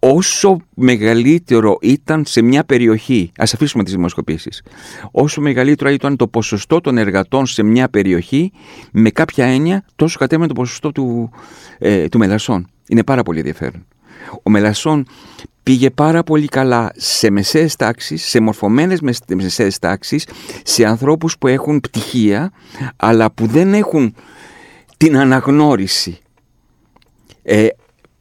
όσο 0.00 0.60
μεγαλύτερο 0.74 1.78
ήταν 1.80 2.24
σε 2.26 2.42
μια 2.42 2.64
περιοχή, 2.64 3.32
ας 3.36 3.54
αφήσουμε 3.54 3.84
τις 3.84 3.92
δημοσκοπήσεις, 3.92 4.62
όσο 5.10 5.40
μεγαλύτερο 5.40 5.90
ήταν 5.90 6.16
το 6.16 6.28
ποσοστό 6.28 6.80
των 6.80 6.98
εργατών 6.98 7.46
σε 7.46 7.62
μια 7.62 7.88
περιοχή, 7.88 8.52
με 8.92 9.10
κάποια 9.10 9.46
έννοια, 9.46 9.84
τόσο 9.96 10.18
κατέμενε 10.18 10.48
το 10.48 10.54
ποσοστό 10.54 10.92
του, 10.92 11.30
ε, 11.78 12.08
του 12.08 12.18
Μελασσόν. 12.18 12.66
Είναι 12.88 13.04
πάρα 13.04 13.22
πολύ 13.22 13.38
ενδιαφέρον. 13.38 13.86
Ο 14.42 14.50
Μελασσόν 14.50 15.06
πήγε 15.68 15.90
πάρα 15.90 16.22
πολύ 16.22 16.46
καλά 16.46 16.92
σε 16.96 17.30
μεσαίες 17.30 17.76
τάξεις, 17.76 18.24
σε 18.24 18.40
μορφωμένες 18.40 19.00
μεσαίες 19.34 19.78
τάξεις, 19.78 20.26
σε 20.62 20.84
ανθρώπους 20.84 21.38
που 21.38 21.46
έχουν 21.46 21.80
πτυχία, 21.80 22.52
αλλά 22.96 23.30
που 23.30 23.46
δεν 23.46 23.74
έχουν 23.74 24.14
την 24.96 25.16
αναγνώριση. 25.16 26.18
Ε, 27.42 27.66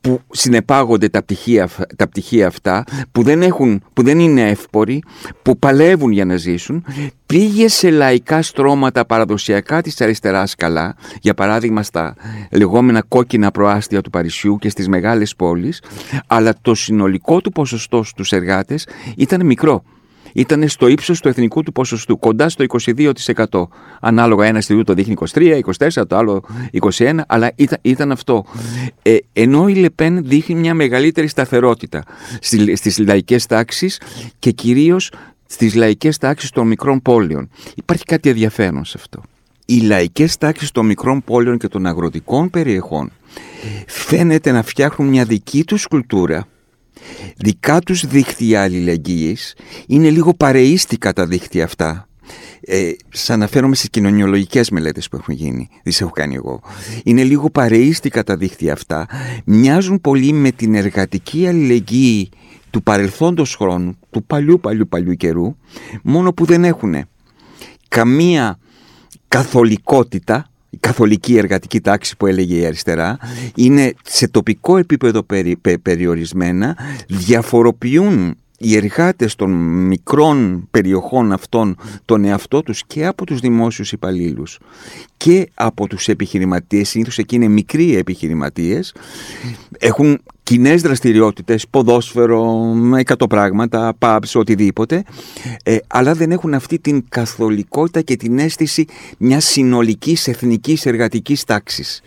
που 0.08 0.22
συνεπάγονται 0.30 1.10
τα 1.10 1.22
πτυχία, 1.24 1.70
τα 1.96 2.08
πτυχία 2.08 2.48
αυτά, 2.48 2.84
που 3.12 3.24
δεν, 3.24 3.42
έχουν, 3.42 3.84
που 3.94 4.04
δεν 4.04 4.20
είναι 4.20 4.50
εύποροι, 4.50 5.04
που 5.42 5.58
παλεύουν 5.58 6.12
για 6.12 6.26
να 6.26 6.36
ζήσουν, 6.36 6.86
πήγε 7.26 7.68
σε 7.68 7.90
λαϊκά 7.90 8.42
στρώματα 8.42 9.06
παραδοσιακά 9.06 9.82
της 9.82 10.02
αριστεράς 10.02 10.56
καλά, 10.56 10.96
για 11.22 11.34
παράδειγμα 11.34 11.84
στα 11.84 12.16
λεγόμενα 12.52 13.04
κόκκινα 13.08 13.52
προάστια 13.52 14.02
του 14.02 14.10
Παρισιού 14.10 14.58
και 14.58 14.70
στις 14.70 14.88
μεγάλες 14.88 15.36
πόλεις, 15.36 15.82
αλλά 16.28 16.54
το 16.62 16.76
συνολικό 16.76 17.42
του 17.42 17.52
ποσοστό 17.52 18.04
στους 18.04 18.32
εργάτες 18.32 18.88
ήταν 19.16 19.46
μικρό 19.46 19.84
ήταν 20.38 20.68
στο 20.68 20.88
ύψος 20.88 21.22
του 21.22 21.28
εθνικού 21.28 21.64
του 21.64 21.72
ποσοστού, 21.72 22.20
κοντά 22.20 22.50
στο 22.50 22.66
22%. 23.50 23.68
Ανάλογα 24.02 24.46
ένα 24.46 24.62
στιγμή 24.62 24.84
το 24.84 24.94
δείχνει 24.94 25.16
23, 25.34 25.62
24, 25.78 26.08
το 26.08 26.18
άλλο 26.18 26.44
21, 26.98 27.20
αλλά 27.28 27.52
ήταν, 27.56 27.78
ήταν 27.82 28.12
αυτό. 28.12 28.46
Ε, 29.02 29.18
ενώ 29.34 29.68
η 29.68 29.76
Λεπέν 29.76 30.24
δείχνει 30.24 30.56
μια 30.56 30.74
μεγαλύτερη 30.74 31.28
σταθερότητα 31.28 32.04
στις 32.74 32.98
λαϊκές 32.98 33.46
τάξεις 33.46 34.02
και 34.40 34.52
κυρίως 34.52 35.12
στις 35.46 35.76
λαϊκές 35.76 36.18
τάξεις 36.18 36.50
των 36.50 36.68
μικρών 36.68 37.02
πόλεων. 37.02 37.50
Υπάρχει 37.76 38.04
κάτι 38.04 38.30
ενδιαφέρον 38.30 38.86
σε 38.86 38.98
αυτό. 39.00 39.22
Οι 39.66 39.80
λαϊκές 39.80 40.38
τάξεις 40.38 40.72
των 40.72 40.86
μικρών 40.86 41.24
πόλεων 41.24 41.58
και 41.58 41.68
των 41.68 41.86
αγροτικών 41.86 42.50
περιεχών 42.50 43.12
φαίνεται 43.88 44.52
να 44.52 44.64
φτιάχνουν 44.64 45.10
μια 45.10 45.26
δική 45.26 45.64
τους 45.64 45.88
κουλτούρα 45.88 46.48
δικά 47.38 47.80
τους 47.80 48.06
δίκτυα 48.06 48.62
αλληλεγγύης 48.62 49.56
είναι 49.88 50.10
λίγο 50.10 50.34
παρεΐστικα 50.34 51.14
τα 51.14 51.26
δίκτυα 51.26 51.64
αυτά. 51.64 52.08
Ε, 52.62 52.92
σας 53.10 53.30
αναφέρομαι 53.30 53.76
στις 53.76 53.90
κοινωνιολογικές 53.90 54.70
μελέτες 54.70 55.10
που 55.10 55.16
έχουν 55.16 55.34
γίνει 55.34 55.70
τις 55.84 56.02
έχω 56.02 56.12
κάνει 56.12 56.36
εγώ. 56.36 56.62
Είναι 57.04 57.24
λίγο 57.24 57.50
παρεΐστικα 57.50 58.24
τα 58.24 58.38
δίκτυα 58.38 58.74
αυτά. 58.74 59.08
Μοιάζουν 59.46 60.02
πολύ 60.02 60.32
με 60.32 60.52
την 60.52 60.76
εργατική 60.76 61.48
αλληλεγγύη 61.48 62.30
του 62.70 62.84
παρελθόντος 62.84 63.56
χρόνου 63.56 63.98
του 64.10 64.24
παλιού 64.24 64.60
παλιού 64.60 64.88
παλιού 64.88 65.14
καιρού 65.14 65.56
μόνο 66.04 66.34
που 66.34 66.46
δεν 66.46 66.64
έχουν 66.64 66.96
καμία 67.88 68.60
καθολικότητα 69.28 70.50
η 70.70 70.78
καθολική 70.80 71.38
εργατική 71.38 71.82
τάξη 71.82 72.18
που 72.18 72.26
έλεγε 72.26 72.56
η 72.56 72.66
αριστερά 72.66 73.18
είναι 73.56 73.94
σε 74.04 74.28
τοπικό 74.28 74.78
επίπεδο 74.78 75.26
περιορισμένα, 75.82 76.78
διαφοροποιούν 77.08 78.38
οι 78.58 78.76
εργάτες 78.76 79.36
των 79.36 79.52
μικρών 79.88 80.68
περιοχών 80.72 81.32
αυτών 81.32 81.78
τον 82.06 82.24
εαυτό 82.24 82.64
τους 82.64 82.84
και 82.88 83.06
από 83.06 83.26
τους 83.26 83.40
δημόσιους 83.40 83.92
υπαλλήλους 83.92 84.60
και 85.18 85.50
από 85.54 85.88
τους 85.88 86.08
επιχειρηματίες, 86.08 86.90
συνήθως 86.90 87.18
εκεί 87.18 87.36
είναι 87.36 87.48
μικροί 87.48 87.96
επιχειρηματίες, 87.96 88.96
έχουν 89.78 90.22
κοινές 90.48 90.82
δραστηριότητες, 90.82 91.68
ποδόσφαιρο, 91.70 92.74
εκατό 92.98 93.28
πράγματα, 93.28 93.98
pubs, 94.00 94.32
οτιδήποτε, 94.34 95.04
ε, 95.64 95.78
αλλά 95.88 96.14
δεν 96.14 96.32
έχουν 96.32 96.54
αυτή 96.54 96.80
την 96.80 97.04
καθολικότητα 97.10 98.02
και 98.02 98.16
την 98.16 98.40
αίσθηση 98.40 98.86
μιας 99.18 99.46
συνολικής 99.46 100.28
εθνικής 100.28 100.86
εργατικής 100.86 101.44
τάξης 101.44 102.02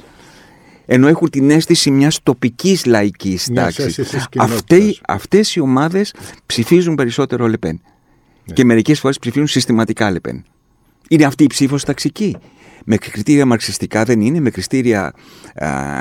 ενώ 0.87 1.09
έχουν 1.09 1.31
την 1.31 1.51
αίσθηση 1.51 1.91
μιας 1.91 2.23
τοπικής 2.23 2.87
λαϊκής 2.87 3.49
τάξης. 3.55 4.01
Αυτές, 4.37 5.01
αυτές 5.07 5.55
οι 5.55 5.61
ομάδες 5.61 6.15
ψηφίζουν 6.47 6.95
περισσότερο 6.95 7.47
Λεπέν. 7.47 7.81
Ναι. 8.45 8.55
Και 8.55 8.65
μερικές 8.65 9.01
φορές 9.01 9.19
ψηφίζουν 9.19 9.47
συστηματικά 9.47 10.11
Λεπέν. 10.11 10.45
Είναι 11.09 11.25
αυτή 11.25 11.45
η 11.45 11.47
ψήφος 11.47 11.85
ταξική. 11.85 12.37
Με 12.85 12.97
κριτήρια 12.97 13.47
μαρξιστικά 13.47 14.05
δεν 14.05 14.21
είναι, 14.21 14.41
με 14.41 14.51
κριτήρια 14.51 15.13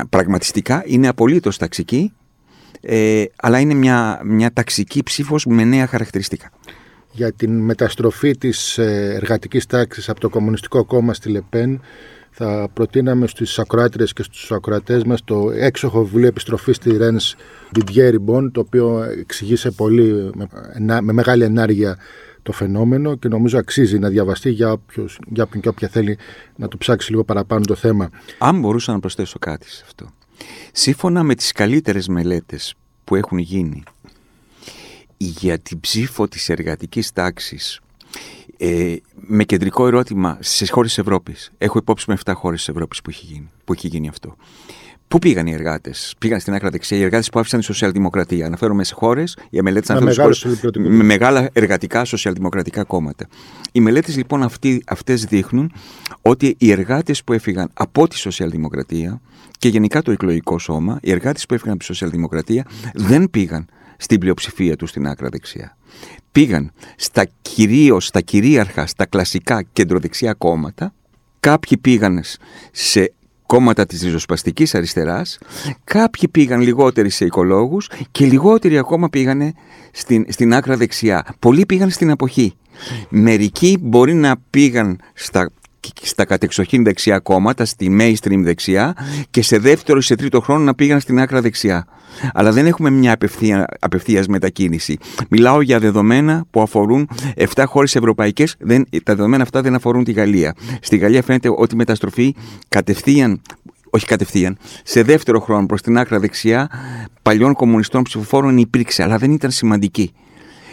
πραγματιστικά 0.09 0.83
είναι 0.85 1.07
απολύτως 1.07 1.57
ταξική, 1.57 2.13
ε, 2.81 3.23
αλλά 3.35 3.59
είναι 3.59 3.73
μια, 3.73 4.21
μια 4.23 4.53
ταξική 4.53 5.03
ψήφος 5.03 5.45
με 5.45 5.63
νέα 5.63 5.87
χαρακτηριστικά. 5.87 6.51
Για 7.11 7.31
την 7.31 7.59
μεταστροφή 7.59 8.37
της 8.37 8.77
ε, 8.77 9.13
εργατικής 9.15 9.65
τάξης 9.65 10.09
από 10.09 10.19
το 10.19 10.29
Κομμουνιστικό 10.29 10.85
Κόμμα 10.85 11.13
στη 11.13 11.29
Λεπέν 11.29 11.81
θα 12.31 12.69
προτείναμε 12.73 13.27
στους 13.27 13.59
ακροάτρες 13.59 14.13
και 14.13 14.23
στους 14.23 14.51
ακροατές 14.51 15.03
μας 15.03 15.23
το 15.23 15.51
έξοχο 15.51 16.03
βιβλίο 16.03 16.27
επιστροφής 16.27 16.75
στη 16.75 16.97
Ρένς 16.97 17.35
Didier 17.75 18.13
Ribbon, 18.13 18.51
το 18.51 18.59
οποίο 18.59 19.03
εξηγήσε 19.19 19.71
πολύ 19.71 20.31
με, 20.79 21.01
με 21.01 21.13
μεγάλη 21.13 21.43
ενάργεια 21.43 21.97
το 22.43 22.51
φαινόμενο 22.51 23.15
και 23.15 23.27
νομίζω 23.27 23.57
αξίζει 23.57 23.99
να 23.99 24.09
διαβαστεί 24.09 24.49
για, 24.49 24.71
όποιος, 24.71 25.19
για 25.27 25.43
όποιον 25.43 25.61
και 25.61 25.69
όποια 25.69 25.87
θέλει 25.87 26.17
να 26.55 26.67
το 26.67 26.77
ψάξει 26.77 27.11
λίγο 27.11 27.23
παραπάνω 27.23 27.65
το 27.65 27.75
θέμα. 27.75 28.09
Αν 28.37 28.59
μπορούσα 28.59 28.91
να 28.91 28.99
προσθέσω 28.99 29.39
κάτι 29.39 29.69
σε 29.69 29.83
αυτό. 29.85 30.09
Σύμφωνα 30.71 31.23
με 31.23 31.35
τις 31.35 31.51
καλύτερες 31.51 32.07
μελέτες 32.07 32.73
που 33.03 33.15
έχουν 33.15 33.37
γίνει 33.37 33.83
για 35.17 35.59
την 35.59 35.79
ψήφο 35.79 36.27
της 36.27 36.49
εργατικής 36.49 37.11
τάξης 37.11 37.79
ε, 38.57 38.95
με 39.15 39.43
κεντρικό 39.43 39.87
ερώτημα 39.87 40.37
στι 40.41 40.69
χώρες 40.69 40.93
της 40.93 41.03
Ευρώπης. 41.03 41.51
Έχω 41.57 41.77
υπόψη 41.77 42.05
με 42.07 42.17
7 42.25 42.31
χώρες 42.35 42.59
της 42.59 42.69
Ευρώπης 42.69 43.01
που, 43.01 43.09
έχει 43.09 43.25
γίνει, 43.25 43.49
που 43.65 43.73
έχει 43.73 43.87
γίνει 43.87 44.07
αυτό. 44.07 44.35
Πού 45.09 45.19
πήγαν 45.19 45.47
οι 45.47 45.53
εργάτες, 45.53 46.15
πήγαν 46.17 46.39
στην 46.39 46.53
άκρα 46.53 46.69
δεξιά, 46.69 46.97
οι 46.97 47.01
εργάτες 47.01 47.29
που 47.29 47.39
άφησαν 47.39 47.59
τη 47.59 47.65
σοσιαλδημοκρατία. 47.65 48.45
Αναφέρομαι 48.45 48.83
σε 48.83 48.93
χώρες, 48.93 49.37
οι 49.49 49.61
μελέτες 49.61 49.89
αναφέρονται 49.89 50.79
με 50.79 51.03
μεγάλα 51.03 51.49
εργατικά 51.53 52.05
σοσιαλδημοκρατικά 52.05 52.83
κόμματα. 52.83 53.27
Οι 53.71 53.79
μελέτες 53.79 54.17
λοιπόν 54.17 54.49
αυτές 54.85 55.23
δείχνουν 55.23 55.71
ότι 56.21 56.55
οι 56.57 56.71
εργάτες 56.71 57.23
που 57.23 57.33
έφυγαν 57.33 57.69
από 57.73 58.07
τη 58.07 58.17
σοσιαλδημοκρατία 58.17 59.21
και 59.57 59.67
γενικά 59.67 60.01
το 60.01 60.11
εκλογικό 60.11 60.59
σώμα, 60.59 60.99
οι 61.01 61.11
εργάτες 61.11 61.45
που 61.45 61.53
έφυγαν 61.53 61.73
από 61.73 61.79
τη 61.79 61.85
σοσιαλδημοκρατία 61.85 62.65
δεν 62.93 63.29
πήγαν 63.29 63.65
στην 63.97 64.19
πλειοψηφία 64.19 64.75
τους 64.75 64.89
στην 64.89 65.07
άκρα 65.07 65.29
δεξιά. 65.29 65.77
Πήγαν 66.31 66.71
στα 66.95 67.27
κυρίως, 67.41 68.05
στα 68.05 68.21
κυρίαρχα, 68.21 68.85
στα 68.85 69.05
κλασικά 69.05 69.63
κεντροδεξιά 69.73 70.33
κόμματα, 70.33 70.93
κάποιοι 71.39 71.77
πήγαν 71.77 72.23
σε 72.71 73.13
κόμματα 73.49 73.85
της 73.85 74.01
ριζοσπαστικής 74.03 74.75
αριστεράς, 74.75 75.37
κάποιοι 75.83 76.27
πήγαν 76.27 76.61
λιγότεροι 76.61 77.09
σε 77.09 77.25
οικολόγους 77.25 77.89
και 78.11 78.25
λιγότεροι 78.25 78.77
ακόμα 78.77 79.09
πήγαν 79.09 79.53
στην, 79.91 80.25
στην 80.27 80.53
άκρα 80.53 80.77
δεξιά. 80.77 81.25
Πολλοί 81.39 81.65
πήγαν 81.65 81.89
στην 81.89 82.11
αποχή. 82.11 82.53
Μερικοί 83.09 83.77
μπορεί 83.81 84.13
να 84.13 84.35
πήγαν 84.49 84.99
στα 85.13 85.51
στα 86.01 86.25
κατεξοχήν 86.25 86.83
δεξιά 86.83 87.19
κόμματα, 87.19 87.65
στη 87.65 87.97
mainstream 87.99 88.41
δεξιά 88.43 88.93
και 89.29 89.41
σε 89.41 89.57
δεύτερο 89.57 89.97
ή 89.97 90.01
σε 90.01 90.15
τρίτο 90.15 90.41
χρόνο 90.41 90.63
να 90.63 90.75
πήγαν 90.75 90.99
στην 90.99 91.19
άκρα 91.19 91.41
δεξιά. 91.41 91.87
Αλλά 92.33 92.51
δεν 92.51 92.65
έχουμε 92.65 92.89
μια 92.89 93.13
απευθεία, 93.13 93.65
απευθείας 93.79 94.27
μετακίνηση. 94.27 94.97
Μιλάω 95.29 95.61
για 95.61 95.79
δεδομένα 95.79 96.45
που 96.51 96.61
αφορούν 96.61 97.09
7 97.55 97.63
χώρες 97.65 97.95
ευρωπαϊκές, 97.95 98.55
δεν, 98.59 98.87
τα 99.03 99.15
δεδομένα 99.15 99.43
αυτά 99.43 99.61
δεν 99.61 99.75
αφορούν 99.75 100.03
τη 100.03 100.11
Γαλλία. 100.11 100.55
Στη 100.81 100.97
Γαλλία 100.97 101.23
φαίνεται 101.23 101.49
ότι 101.49 101.73
η 101.73 101.77
μεταστροφή 101.77 102.35
κατευθείαν 102.67 103.41
όχι 103.89 104.05
κατευθείαν, 104.05 104.57
σε 104.83 105.03
δεύτερο 105.03 105.39
χρόνο 105.39 105.65
προς 105.65 105.81
την 105.81 105.97
άκρα 105.97 106.19
δεξιά 106.19 106.69
παλιών 107.21 107.53
κομμουνιστών 107.53 108.03
ψηφοφόρων 108.03 108.57
υπήρξε, 108.57 109.03
αλλά 109.03 109.17
δεν 109.17 109.31
ήταν 109.31 109.51
σημαντική 109.51 110.13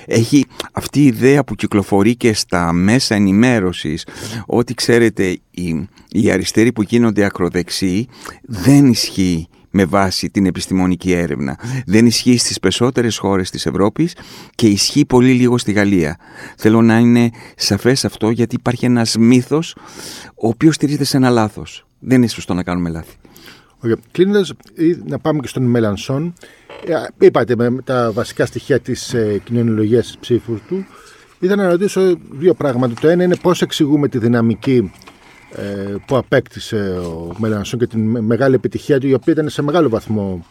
έχει 0.06 0.44
αυτή 0.72 1.00
η 1.00 1.06
ιδέα 1.06 1.44
που 1.44 1.54
κυκλοφορεί 1.54 2.16
και 2.16 2.32
στα 2.32 2.72
μέσα 2.72 3.14
ενημέρωσης 3.14 4.06
ότι 4.46 4.74
ξέρετε 4.74 5.38
οι, 5.50 5.88
οι 6.10 6.30
αριστεροί 6.30 6.72
που 6.72 6.82
γίνονται 6.82 7.24
ακροδεξιοί 7.24 8.08
δεν 8.42 8.86
ισχύει 8.86 9.48
με 9.76 9.84
βάση 9.84 10.30
την 10.30 10.46
επιστημονική 10.46 11.12
έρευνα. 11.12 11.58
Δεν 11.86 12.06
ισχύει 12.06 12.36
στις 12.36 12.58
περισσότερες 12.58 13.18
χώρες 13.18 13.50
της 13.50 13.66
Ευρώπης 13.66 14.16
και 14.54 14.66
ισχύει 14.66 15.04
πολύ 15.06 15.32
λίγο 15.32 15.58
στη 15.58 15.72
Γαλλία. 15.72 16.18
Θέλω 16.56 16.82
να 16.82 16.98
είναι 16.98 17.30
σαφές 17.56 18.04
αυτό 18.04 18.30
γιατί 18.30 18.54
υπάρχει 18.54 18.84
ένας 18.84 19.16
μύθος 19.16 19.76
ο 20.34 20.48
οποίος 20.48 20.74
στηρίζεται 20.74 21.04
σε 21.04 21.16
ένα 21.16 21.30
λάθος. 21.30 21.86
Δεν 21.98 22.16
είναι 22.16 22.26
σωστό 22.26 22.54
να 22.54 22.62
κάνουμε 22.62 22.90
λάθη. 22.90 23.14
Okay. 23.82 23.92
Κλείνοντας, 24.10 24.52
να 25.04 25.18
πάμε 25.18 25.40
και 25.40 25.48
στον 25.48 25.62
Μελανσόν. 25.62 26.34
Ε, 26.86 27.26
είπατε 27.26 27.56
με 27.56 27.82
τα 27.84 28.10
βασικά 28.12 28.46
στοιχεία 28.46 28.80
της 28.80 29.14
ε, 29.14 29.40
κοινωνιολογίας 29.44 30.06
της 30.06 30.18
ψήφους 30.18 30.60
του. 30.68 30.86
Ήθελα 31.38 31.62
να 31.62 31.70
ρωτήσω 31.70 32.16
δύο 32.30 32.54
πράγματα. 32.54 32.94
Το 33.00 33.08
ένα 33.08 33.22
είναι 33.22 33.36
πώς 33.36 33.62
εξηγούμε 33.62 34.08
τη 34.08 34.18
δυναμική 34.18 34.92
ε, 35.52 35.94
που 36.06 36.16
απέκτησε 36.16 36.98
ο 36.98 37.34
Μελανσόν 37.38 37.78
και 37.78 37.86
την 37.86 38.18
μεγάλη 38.18 38.54
επιτυχία 38.54 39.00
του, 39.00 39.06
η 39.06 39.14
οποία 39.14 39.32
ήταν 39.32 39.48
σε 39.48 39.62
μεγάλο 39.62 39.88
βαθμό 39.88 40.46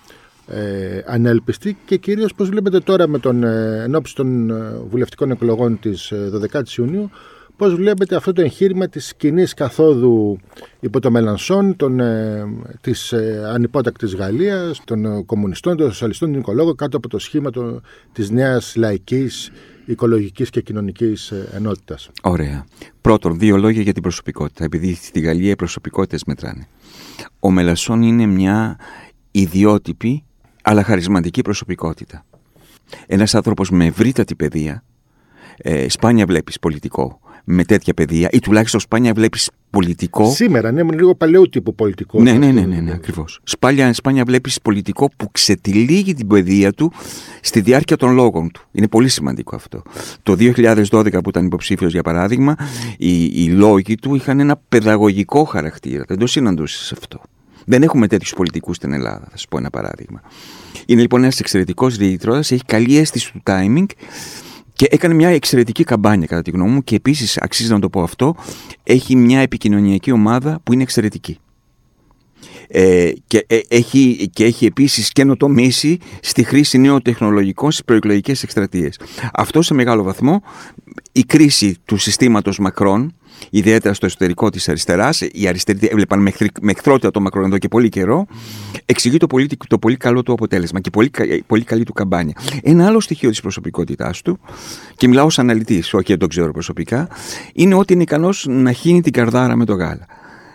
ε, 0.48 1.02
ανέλπιστη 1.06 1.78
και 1.86 1.98
κυρίως 1.98 2.34
πώς 2.34 2.50
βλέπετε 2.50 2.80
τώρα 2.80 3.08
με 3.08 3.20
τον 3.20 3.44
ε, 3.44 3.82
ενόψη 3.84 4.16
των 4.16 4.54
βουλευτικών 4.90 5.32
εκλογών 5.32 5.80
της 5.80 6.14
12 6.54 6.54
η 6.54 6.74
Ιουνίου 6.78 7.10
Πώς 7.58 7.76
βλέπετε 7.76 8.16
αυτό 8.16 8.34
το 8.34 8.42
εγχείρημα 8.42 8.88
της 8.88 9.14
κοινή 9.18 9.44
καθόδου 9.44 10.38
υπό 10.80 11.00
το 11.00 11.12
Μελανσόν, 11.12 11.76
των, 11.76 12.00
ε, 12.00 12.44
της 12.82 13.12
ε, 13.12 13.44
ανυπότακτης 13.54 14.16
Γαλλίας, 14.16 14.82
των 14.84 15.06
ε, 15.06 15.24
κομμουνιστών, 15.26 15.78
των 15.78 15.90
σοσιαλιστών, 15.90 16.32
των 16.32 16.40
οικολόγων 16.40 16.76
κάτω 16.76 16.98
από 16.98 17.08
το 17.08 17.20
σχήμα 17.20 17.50
το, 17.50 17.82
της 18.12 18.30
νέας 18.30 18.76
λαϊκής, 18.76 19.52
οικολογικής 19.86 20.50
και 20.50 20.62
κοινωνικής 20.62 21.32
ε, 21.32 21.50
ενότητας. 21.54 22.10
Ωραία. 22.22 22.66
Πρώτον, 23.02 23.40
δύο 23.40 23.58
λόγια 23.58 23.82
για 23.82 23.94
την 23.94 24.02
προσωπικότητα, 24.02 24.64
επειδή 24.64 24.94
στη 24.94 25.20
Γαλλία 25.20 25.50
οι 25.50 25.56
προσωπικότητες 25.56 26.24
μετράνε. 26.24 26.68
Ο 27.40 27.52
Μελανσόν 27.52 28.02
είναι 28.02 28.26
μια 28.26 28.80
ιδιότυπη 29.32 30.24
αλλά 30.62 30.84
χαρισματική 30.84 31.42
προσωπικότητα. 31.42 32.26
Ένας 33.08 33.36
άνθρωπος 33.36 33.70
με 33.70 33.86
ευρύτατη 33.86 34.36
παιδεία, 34.36 34.84
ε, 35.58 35.90
σπάνια 35.90 36.26
βλέπεις 36.26 36.60
πολιτικό 36.60 37.20
με 37.46 37.64
τέτοια 37.64 37.94
παιδεία 37.94 38.30
ή 38.32 38.40
τουλάχιστον 38.40 38.80
σπάνια 38.80 39.14
βλέπεις 39.14 39.50
πολιτικό; 39.70 40.32
Σήμερα, 40.32 40.72
ναι, 40.72 40.84
λίγο 40.84 41.16
παλαιού 41.16 41.50
τύπου 41.50 41.76
πολιτικό. 41.76 42.22
Ναι, 42.22 42.32
ναι, 42.32 42.52
ναι, 42.52 42.62
ναι, 42.62 42.76
ναι 42.76 42.92
ακριβώς. 42.92 43.40
Σπάνια, 43.44 43.94
σπάνια 43.94 44.24
βλέπεις 44.24 44.62
πολιτικό 44.62 45.10
που 45.18 45.32
ξετυλίγει 45.32 46.14
την 46.14 46.28
παιδεία 46.28 46.72
του 46.72 46.92
στη 47.42 47.62
διάρκεια 47.62 47.98
των 47.98 48.14
λόγων 48.14 48.52
του. 48.52 48.68
Είναι 48.72 48.88
πολύ 48.88 49.10
σημαντικό 49.10 49.56
αυτό. 49.56 49.82
Το 50.24 50.36
2012 50.40 51.24
που 51.24 51.30
ήταν 51.30 51.46
υποψήφιος, 51.46 51.92
για 51.92 52.04
παράδειγμα, 52.04 52.56
οι, 52.98 53.24
οι 53.24 53.50
λόγοι 53.50 53.96
του 53.96 54.16
είχαν 54.16 54.40
ένα 54.40 54.62
παιδαγωγικό 54.70 55.44
χαρακτήρα. 55.44 56.04
Δεν 56.08 56.18
το 56.18 56.28
συναντούσες 56.28 56.92
αυτό. 56.92 57.22
Δεν 57.66 57.84
έχουμε 57.84 58.08
τέτοιους 58.08 58.34
πολιτικούς 58.34 58.76
στην 58.76 58.94
Ελλάδα, 58.94 59.28
θα 59.32 59.38
σα 59.38 59.48
πω 59.48 59.58
ένα 59.58 59.70
παράδειγμα. 59.70 60.22
Είναι 60.86 61.02
λοιπόν 61.02 61.24
ένας 61.24 61.40
εξαιρετικός 61.40 61.98
διαιτητρότα, 61.98 62.40
έχει 62.40 62.62
καλή 62.66 62.98
αίσθηση 62.98 63.32
του 63.32 63.42
timing 63.46 63.86
και 64.76 64.88
έκανε 64.90 65.14
μια 65.14 65.30
εξαιρετική 65.30 65.84
καμπάνια 65.84 66.28
κατά 66.28 66.42
τη 66.42 66.52
γνώμη 66.52 66.72
μου 66.72 66.84
και 66.84 66.96
επίσης 66.96 67.38
αξίζει 67.38 67.72
να 67.72 67.80
το 67.80 67.90
πω 67.90 68.02
αυτό, 68.02 68.36
έχει 68.84 69.16
μια 69.16 69.40
επικοινωνιακή 69.40 70.12
ομάδα 70.12 70.60
που 70.64 70.74
είναι 70.74 70.84
εξαιρετική. 70.84 71.40
Ε, 72.68 73.12
και, 73.28 73.46
ε, 73.48 73.60
έχει, 73.68 74.30
και 74.34 74.46
έχει 74.46 74.66
επίσης 74.66 75.12
καινοτομήσει 75.12 75.98
στη 76.22 76.44
χρήση 76.44 76.78
νέων 76.78 77.02
τεχνολογικών 77.02 77.72
στις 77.72 77.84
προεκλογικές 77.84 78.44
εκστρατείες. 78.44 79.00
Αυτό 79.34 79.62
σε 79.62 79.74
μεγάλο 79.74 80.04
βαθμό 80.04 80.42
η 81.12 81.24
κρίση 81.24 81.78
του 81.86 81.98
συστήματος 81.98 82.60
Μακρόν 82.60 83.16
ιδιαίτερα 83.50 83.94
στο 83.94 84.06
εσωτερικό 84.06 84.50
της 84.50 84.70
αριστεράς, 84.70 85.22
οι 85.22 85.48
αριστεροί 85.48 85.80
έβλεπαν 85.92 86.20
με 86.62 86.72
εχθρότητα 86.72 87.12
το 87.12 87.20
Μακρόν 87.20 87.46
εδώ 87.46 87.58
και 87.58 87.68
πολύ 87.68 87.90
καιρό, 87.90 88.26
εξηγεί 88.86 89.18
το 89.18 89.28
πολύ, 89.28 89.50
το 89.68 89.78
πολύ 89.78 89.98
καλό 89.98 90.24
του 90.24 90.32
αποτέλεσμα 90.32 90.80
και 90.80 90.90
πολύ, 90.90 91.12
πολύ 91.48 91.64
καλή 91.64 91.84
του 91.84 91.94
καμπάνια. 91.94 92.36
Ένα 92.64 92.86
άλλο 92.86 93.00
στοιχείο 93.00 93.30
της 93.30 93.42
προσωπικότητάς 93.42 94.22
του, 94.22 94.40
και 94.96 95.08
μιλάω 95.08 95.26
ως 95.26 95.40
αναλυτής, 95.40 95.94
όχι 95.94 96.06
δεν 96.08 96.18
το 96.18 96.28
ξέρω 96.28 96.52
προσωπικά, 96.52 97.08
είναι 97.54 97.76
ότι 97.76 97.94
είναι 97.94 98.02
ικανός 98.02 98.46
να 98.50 98.72
χύνει 98.72 99.02
την 99.02 99.12
καρδάρα 99.12 99.56
με 99.56 99.66
το 99.66 99.74
γάλα 99.74 100.06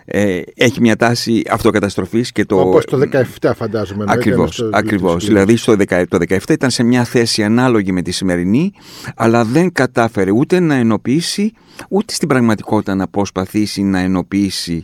ε, 0.05 0.41
έχει 0.55 0.81
μια 0.81 0.95
τάση 0.95 1.41
αυτοκαταστροφής 1.49 2.31
και 2.31 2.45
το... 2.45 2.59
Όπως 2.59 2.85
το 2.85 2.99
17 3.41 3.51
φαντάζομαι. 3.55 4.05
Ακριβώς, 4.07 4.69
ακριβώς. 4.71 5.25
Δηλαδή 5.25 5.55
στο 5.55 5.75
17, 5.87 6.03
το 6.09 6.17
17 6.29 6.49
ήταν 6.49 6.69
σε 6.69 6.83
μια 6.83 7.03
θέση 7.03 7.43
ανάλογη 7.43 7.91
με 7.91 8.01
τη 8.01 8.11
σημερινή 8.11 8.71
αλλά 9.15 9.43
δεν 9.45 9.71
κατάφερε 9.71 10.31
ούτε 10.31 10.59
να 10.59 10.75
ενοποιήσει 10.75 11.53
ούτε 11.89 12.13
στην 12.13 12.27
πραγματικότητα 12.27 12.95
να 12.95 13.07
προσπαθήσει 13.07 13.83
να 13.83 13.99
ενοποιήσει 13.99 14.83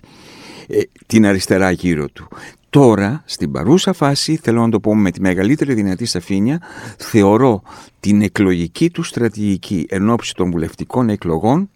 ε, 0.68 0.80
την 1.06 1.26
αριστερά 1.26 1.72
γύρω 1.72 2.08
του. 2.10 2.28
Τώρα, 2.70 3.24
στην 3.26 3.52
παρούσα 3.52 3.94
φάση, 3.94 4.40
θέλω 4.44 4.62
να 4.62 4.70
το 4.70 4.80
πω 4.80 4.96
με 4.96 5.12
τη 5.12 5.22
μεγαλύτερη 5.22 5.74
δυνατή 5.74 6.06
σαφήνεια, 6.06 6.62
θεωρώ 6.98 7.62
την 8.00 8.22
εκλογική 8.22 8.90
του 8.90 9.04
στρατηγική 9.04 9.86
εν 9.90 10.16
των 10.36 10.52
βουλευτικών 10.52 11.10
εκλογών 11.10 11.70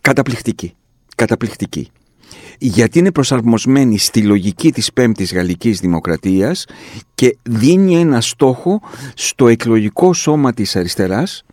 καταπληκτική. 0.00 0.74
Καταπληκτική 1.16 1.90
γιατί 2.66 2.98
είναι 2.98 3.12
προσαρμοσμένη 3.12 3.98
στη 3.98 4.22
λογική 4.22 4.72
της 4.72 4.92
πέμπτης 4.92 5.34
γαλλικής 5.34 5.80
δημοκρατίας 5.80 6.64
και 7.14 7.36
δίνει 7.42 7.96
ένα 7.96 8.20
στόχο 8.20 8.80
στο 9.14 9.48
εκλογικό 9.48 10.12
σώμα 10.12 10.52
της 10.52 10.76
αριστεράς 10.76 11.44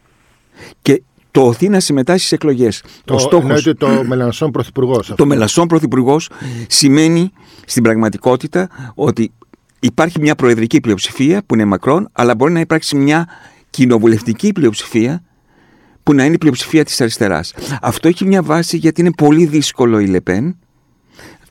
και 0.82 1.02
το 1.32 1.42
οθεί 1.42 1.70
να 1.70 1.80
συμμετάσχει 1.80 2.26
στις 2.26 2.32
εκλογές. 2.32 2.84
Το, 3.06 3.14
ο 3.14 3.20
στόχος, 3.20 3.74
το 3.78 4.04
Μελανσόν 4.04 4.52
Πρωθυπουργός. 4.52 5.14
Το 5.16 5.26
Μελανσόν 5.26 5.68
Πρωθυπουργός 5.68 6.30
σημαίνει 6.68 7.32
στην 7.66 7.84
πραγματικότητα 7.84 8.70
ότι 8.96 9.32
υπάρχει 9.80 10.20
μια 10.20 10.36
προεδρική 10.36 10.80
πλειοψηφία 10.80 11.44
που 11.46 11.54
είναι 11.54 11.66
μακρόν, 11.66 12.10
αλλά 12.12 12.36
μπορεί 12.36 12.52
να 12.52 12.60
υπάρξει 12.60 12.96
μια 12.96 13.28
κοινοβουλευτική 13.70 14.52
πλειοψηφία 14.52 15.24
που 16.04 16.14
να 16.14 16.26
είναι 16.26 16.34
η 16.34 16.38
πλειοψηφία 16.38 16.84
της 16.86 17.02
αριστεράς. 17.02 17.54
Αυτό 17.82 18.08
έχει 18.08 18.26
μια 18.26 18.44
βάση 18.44 18.78
γιατί 18.78 19.02
είναι 19.02 19.12
πολύ 19.12 19.46
δύσκολο 19.46 20.00
η 20.00 20.06
Λεπέν 20.06 20.56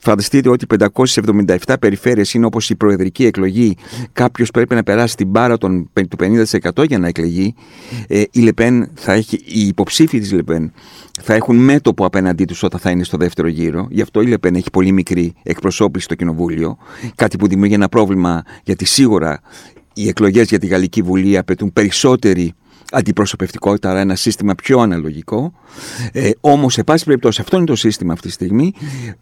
Φανταστείτε 0.01 0.49
ότι 0.49 0.65
577 1.05 1.57
περιφέρειες 1.79 2.33
είναι 2.33 2.45
όπως 2.45 2.69
η 2.69 2.75
προεδρική 2.75 3.25
εκλογή. 3.25 3.75
Κάποιος 4.13 4.51
πρέπει 4.51 4.75
να 4.75 4.83
περάσει 4.83 5.15
την 5.15 5.27
μπάρα 5.27 5.57
των, 5.57 5.89
του 5.93 6.17
50% 6.73 6.87
για 6.87 6.99
να 6.99 7.07
εκλεγεί. 7.07 7.55
Ε, 8.07 8.23
η 8.31 8.39
Λεπέν 8.39 8.89
θα 8.93 9.13
έχει, 9.13 9.35
οι 9.45 9.67
υποψήφοι 9.67 10.19
της 10.19 10.31
Λεπέν 10.31 10.71
θα 11.21 11.33
έχουν 11.33 11.55
μέτωπο 11.55 12.05
απέναντί 12.05 12.45
τους 12.45 12.63
όταν 12.63 12.79
θα 12.79 12.89
είναι 12.89 13.03
στο 13.03 13.17
δεύτερο 13.17 13.47
γύρο. 13.47 13.87
Γι' 13.89 14.01
αυτό 14.01 14.21
η 14.21 14.25
Λεπέν 14.25 14.55
έχει 14.55 14.69
πολύ 14.71 14.91
μικρή 14.91 15.33
εκπροσώπηση 15.43 16.05
στο 16.05 16.15
κοινοβούλιο. 16.15 16.77
Κάτι 17.15 17.37
που 17.37 17.47
δημιουργεί 17.47 17.73
ένα 17.73 17.89
πρόβλημα 17.89 18.43
γιατί 18.63 18.85
σίγουρα 18.85 19.41
οι 19.93 20.07
εκλογές 20.07 20.47
για 20.49 20.59
τη 20.59 20.67
Γαλλική 20.67 21.01
Βουλή 21.01 21.37
απαιτούν 21.37 21.73
περισσότερη 21.73 22.53
αντιπροσωπευτικότητα, 22.91 23.89
άρα 23.89 23.99
ένα 23.99 24.15
σύστημα 24.15 24.55
πιο 24.55 24.79
αναλογικό. 24.79 25.53
Ε, 26.11 26.29
Όμως, 26.39 26.73
σε 26.73 26.83
πάση 26.83 27.05
περιπτώσει, 27.05 27.41
αυτό 27.41 27.57
είναι 27.57 27.65
το 27.65 27.75
σύστημα 27.75 28.13
αυτή 28.13 28.27
τη 28.27 28.33
στιγμή. 28.33 28.73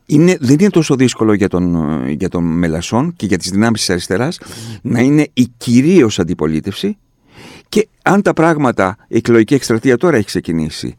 Είναι, 0.06 0.38
δεν 0.40 0.56
είναι 0.60 0.70
τόσο 0.70 0.96
δύσκολο 0.96 1.34
για 1.34 1.48
τον, 1.48 2.08
για 2.10 2.30
τον 2.30 2.44
Μελασσόν 2.44 3.14
και 3.16 3.26
για 3.26 3.38
τις 3.38 3.50
δυνάμεις 3.50 3.80
της 3.80 3.90
αριστεράς 3.90 4.40
να 4.82 5.00
είναι 5.00 5.28
η 5.34 5.48
κυρίως 5.58 6.20
αντιπολίτευση. 6.20 6.98
Και 7.70 7.88
αν 8.02 8.22
τα 8.22 8.34
πράγματα, 8.34 8.98
η 9.08 9.18
εκλογική 9.18 9.54
εκστρατεία 9.54 9.98
τώρα 9.98 10.18
έχει 10.18 10.26
ξεκινήσει 10.26 10.96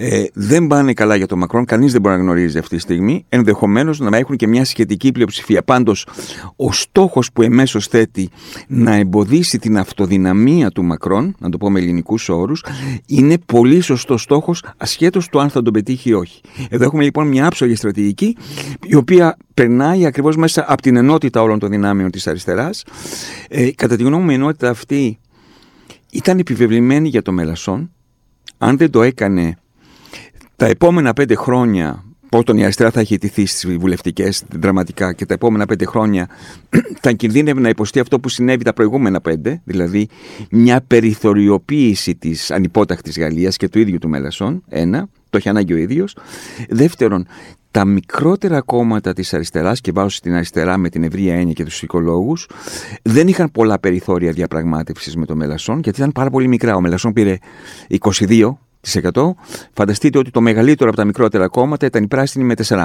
ε, 0.00 0.24
δεν 0.32 0.66
πάνε 0.66 0.92
καλά 0.92 1.16
για 1.16 1.26
τον 1.26 1.38
Μακρόν. 1.38 1.64
Κανείς 1.64 1.92
δεν 1.92 2.00
μπορεί 2.00 2.16
να 2.16 2.22
γνωρίζει 2.22 2.58
αυτή 2.58 2.76
τη 2.76 2.80
στιγμή. 2.80 3.24
Ενδεχομένως 3.28 3.98
να 3.98 4.16
έχουν 4.16 4.36
και 4.36 4.46
μια 4.46 4.64
σχετική 4.64 5.12
πλειοψηφία. 5.12 5.62
Πάντως, 5.62 6.06
ο 6.56 6.72
στόχος 6.72 7.32
που 7.32 7.42
εμέσως 7.42 7.86
θέτει 7.86 8.30
να 8.68 8.94
εμποδίσει 8.94 9.58
την 9.58 9.78
αυτοδυναμία 9.78 10.70
του 10.70 10.84
Μακρόν, 10.84 11.34
να 11.38 11.50
το 11.50 11.58
πω 11.58 11.70
με 11.70 11.80
ελληνικούς 11.80 12.28
όρους, 12.28 12.64
είναι 13.06 13.38
πολύ 13.46 13.80
σωστός 13.80 14.22
στόχος, 14.22 14.64
ασχέτως 14.76 15.28
του 15.28 15.40
αν 15.40 15.50
θα 15.50 15.62
τον 15.62 15.72
πετύχει 15.72 16.08
ή 16.08 16.12
όχι. 16.12 16.40
Εδώ 16.68 16.84
έχουμε 16.84 17.02
λοιπόν 17.02 17.28
μια 17.28 17.46
άψογη 17.46 17.74
στρατηγική, 17.74 18.36
η 18.86 18.94
οποία 18.94 19.36
περνάει 19.54 20.06
ακριβώς 20.06 20.36
μέσα 20.36 20.64
από 20.68 20.82
την 20.82 20.96
ενότητα 20.96 21.42
όλων 21.42 21.58
των 21.58 21.70
δυνάμεων 21.70 22.10
της 22.10 22.26
αριστεράς. 22.26 22.84
Ε, 23.48 23.70
κατά 23.70 23.96
τη 23.96 24.02
γνώμη 24.02 24.24
μου, 24.24 24.30
η 24.30 24.34
ενότητα 24.34 24.70
αυτή 24.70 25.18
ήταν 26.10 26.38
επιβεβλημένη 26.38 27.08
για 27.08 27.22
το 27.22 27.32
Μελασσόν. 27.32 27.90
Αν 28.58 28.76
δεν 28.76 28.90
το 28.90 29.02
έκανε 29.02 29.56
τα 30.58 30.66
επόμενα 30.66 31.12
πέντε 31.12 31.34
χρόνια, 31.34 32.04
όταν 32.30 32.56
η 32.56 32.62
αριστερά 32.62 32.90
θα 32.90 33.00
έχει 33.00 33.14
αιτηθεί 33.14 33.46
στις 33.46 33.78
βουλευτικές 33.78 34.44
δραματικά 34.60 35.12
και 35.12 35.26
τα 35.26 35.34
επόμενα 35.34 35.66
πέντε 35.66 35.84
χρόνια 35.84 36.28
θα 37.02 37.12
κινδύνευε 37.12 37.60
να 37.60 37.68
υποστεί 37.68 38.00
αυτό 38.00 38.20
που 38.20 38.28
συνέβη 38.28 38.64
τα 38.64 38.72
προηγούμενα 38.72 39.20
πέντε, 39.20 39.60
δηλαδή 39.64 40.08
μια 40.50 40.80
περιθωριοποίηση 40.86 42.14
της 42.14 42.50
ανυπόταχτη 42.50 43.20
Γαλλίας 43.20 43.56
και 43.56 43.68
του 43.68 43.78
ίδιου 43.78 43.98
του 43.98 44.08
Μέλασσον. 44.08 44.62
Ένα, 44.68 45.08
το 45.30 45.36
έχει 45.36 45.48
ανάγκη 45.48 45.72
ο 45.72 45.76
ίδιος. 45.76 46.16
Δεύτερον, 46.68 47.26
τα 47.70 47.84
μικρότερα 47.84 48.60
κόμματα 48.60 49.12
της 49.12 49.34
αριστεράς, 49.34 49.80
και 49.80 49.92
βάζω 49.92 50.08
στην 50.08 50.34
αριστερά 50.34 50.76
με 50.76 50.88
την 50.88 51.02
ευρία 51.02 51.34
έννοια 51.34 51.52
και 51.52 51.64
τους 51.64 51.82
οικολόγου, 51.82 52.36
δεν 53.02 53.28
είχαν 53.28 53.50
πολλά 53.50 53.78
περιθώρια 53.78 54.32
διαπραγμάτευσης 54.32 55.16
με 55.16 55.26
το 55.26 55.36
Μελασσόν, 55.36 55.80
γιατί 55.82 55.98
ήταν 56.00 56.12
πάρα 56.12 56.30
πολύ 56.30 56.48
μικρά. 56.48 56.74
Ο 56.76 56.80
Μελασσόν 56.80 57.12
πήρε 57.12 57.38
22 57.98 58.50
Φανταστείτε 59.72 60.18
ότι 60.18 60.30
το 60.30 60.40
μεγαλύτερο 60.40 60.88
από 60.88 60.98
τα 60.98 61.04
μικρότερα 61.04 61.48
κόμματα 61.48 61.86
ήταν 61.86 62.02
η 62.02 62.06
πράσινη 62.06 62.44
με 62.44 62.54
4,5. 62.68 62.84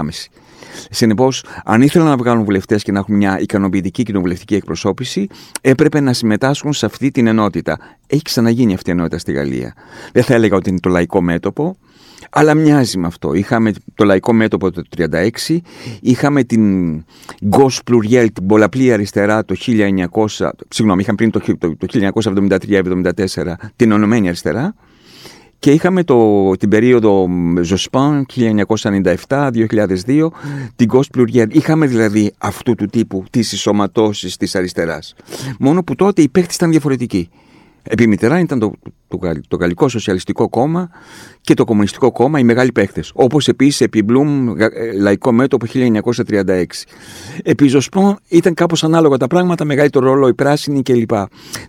Συνεπώς, 0.89 1.44
αν 1.66 1.82
ήθελαν 1.82 2.08
να 2.08 2.18
βγάλουν 2.18 2.44
βουλευτές 2.44 2.84
και 2.84 2.92
να 2.92 3.00
έχουν 3.00 3.16
μια 3.16 3.39
ικανοποιητική 3.39 4.04
κοινοβουλευτική 4.04 4.56
εκπροσώπηση, 4.56 5.28
έπρεπε 5.62 6.00
να 6.00 6.13
συμμετάσχουν 6.13 6.74
σε 6.74 6.86
αυτή 6.86 7.12
την 7.12 7.28
ενότητα. 7.28 7.80
Έχει 8.08 8.22
ξαναγίνει 8.22 8.74
αυτή 8.74 8.89
η 8.89 8.94
ενότητα 8.94 9.18
στη 9.18 9.32
Γαλλία. 9.32 9.74
Δεν 10.12 10.24
θα 10.24 10.34
έλεγα 10.34 10.56
ότι 10.56 10.70
είναι 10.70 10.80
το 10.80 10.89
λαϊκό 10.89 11.22
μέτωπο, 11.22 11.78
αλλά 12.30 12.54
μοιάζει 12.54 12.98
με 12.98 13.08
αυτό. 13.08 13.34
Είχαμε 13.34 13.72
το 13.96 14.04
λαϊκό 14.04 14.34
μέτωπο 14.34 14.72
το 14.72 14.82
1936, 15.48 15.58
είχαμε 16.02 16.44
την 16.44 17.04
Gauche 17.52 17.80
Pluriel, 17.92 18.28
την 18.34 18.46
πολλαπλή 18.46 18.94
αριστερά 18.94 19.46
το 19.46 19.56
1900, 19.66 20.50
συγγνώμη, 20.70 21.02
είχαμε 21.02 21.18
πριν 21.18 21.32
το, 21.32 21.39
το 21.58 22.12
1973-74 22.24 23.54
την 23.76 23.92
Ενωμένη 23.92 24.28
Αριστερά, 24.28 24.76
και 25.63 25.71
είχαμε 25.71 26.04
το, 26.04 26.52
την 26.52 26.69
περίοδο 26.69 27.30
Ζωσπάν 27.62 28.26
1997-2002, 29.28 30.28
την 30.76 30.89
Ghost 30.93 31.17
Pluriel. 31.17 31.47
Είχαμε 31.49 31.86
δηλαδή 31.86 32.34
αυτού 32.38 32.76
του 32.76 32.86
τύπου 32.86 33.23
τις 33.30 33.52
εισωματώσεις 33.52 34.38
της 34.38 34.56
αριστεράς. 34.56 35.15
Μόνο 35.60 35.84
που 35.84 35.95
τότε 35.95 36.21
οι 36.21 36.30
παίχτες 36.30 36.56
ήταν 36.56 36.71
διαφορετικοί. 36.71 37.30
Επί 37.84 38.08
Μητερά 38.08 38.39
ήταν 38.39 38.60
το, 38.60 38.72
το, 39.08 39.19
το 39.48 39.58
Γαλλικό 39.58 39.88
Σοσιαλιστικό 39.88 40.50
Κόμμα 40.50 40.89
και 41.41 41.54
το 41.54 41.65
Κομμουνιστικό 41.65 42.12
Κόμμα 42.12 42.39
οι 42.39 42.43
μεγάλοι 42.43 42.72
παίχτες. 42.72 43.12
Όπως 43.15 43.48
επίσης 43.48 43.82
επί 43.82 44.04
Μπλουμ 44.04 44.50
ε, 44.58 44.67
Λαϊκό 45.00 45.32
Μέτωπο 45.32 45.65
1936. 45.74 46.63
Επί 47.43 47.67
Ζωσπον 47.67 48.17
ήταν 48.28 48.54
κάπως 48.54 48.84
ανάλογα 48.84 49.17
τα 49.17 49.28
πράγματα, 49.28 49.65
μεγαλύτερο 49.65 50.06
ρόλο 50.06 50.28
η 50.28 50.34
πράσινη 50.34 50.82
κλπ. 50.82 51.12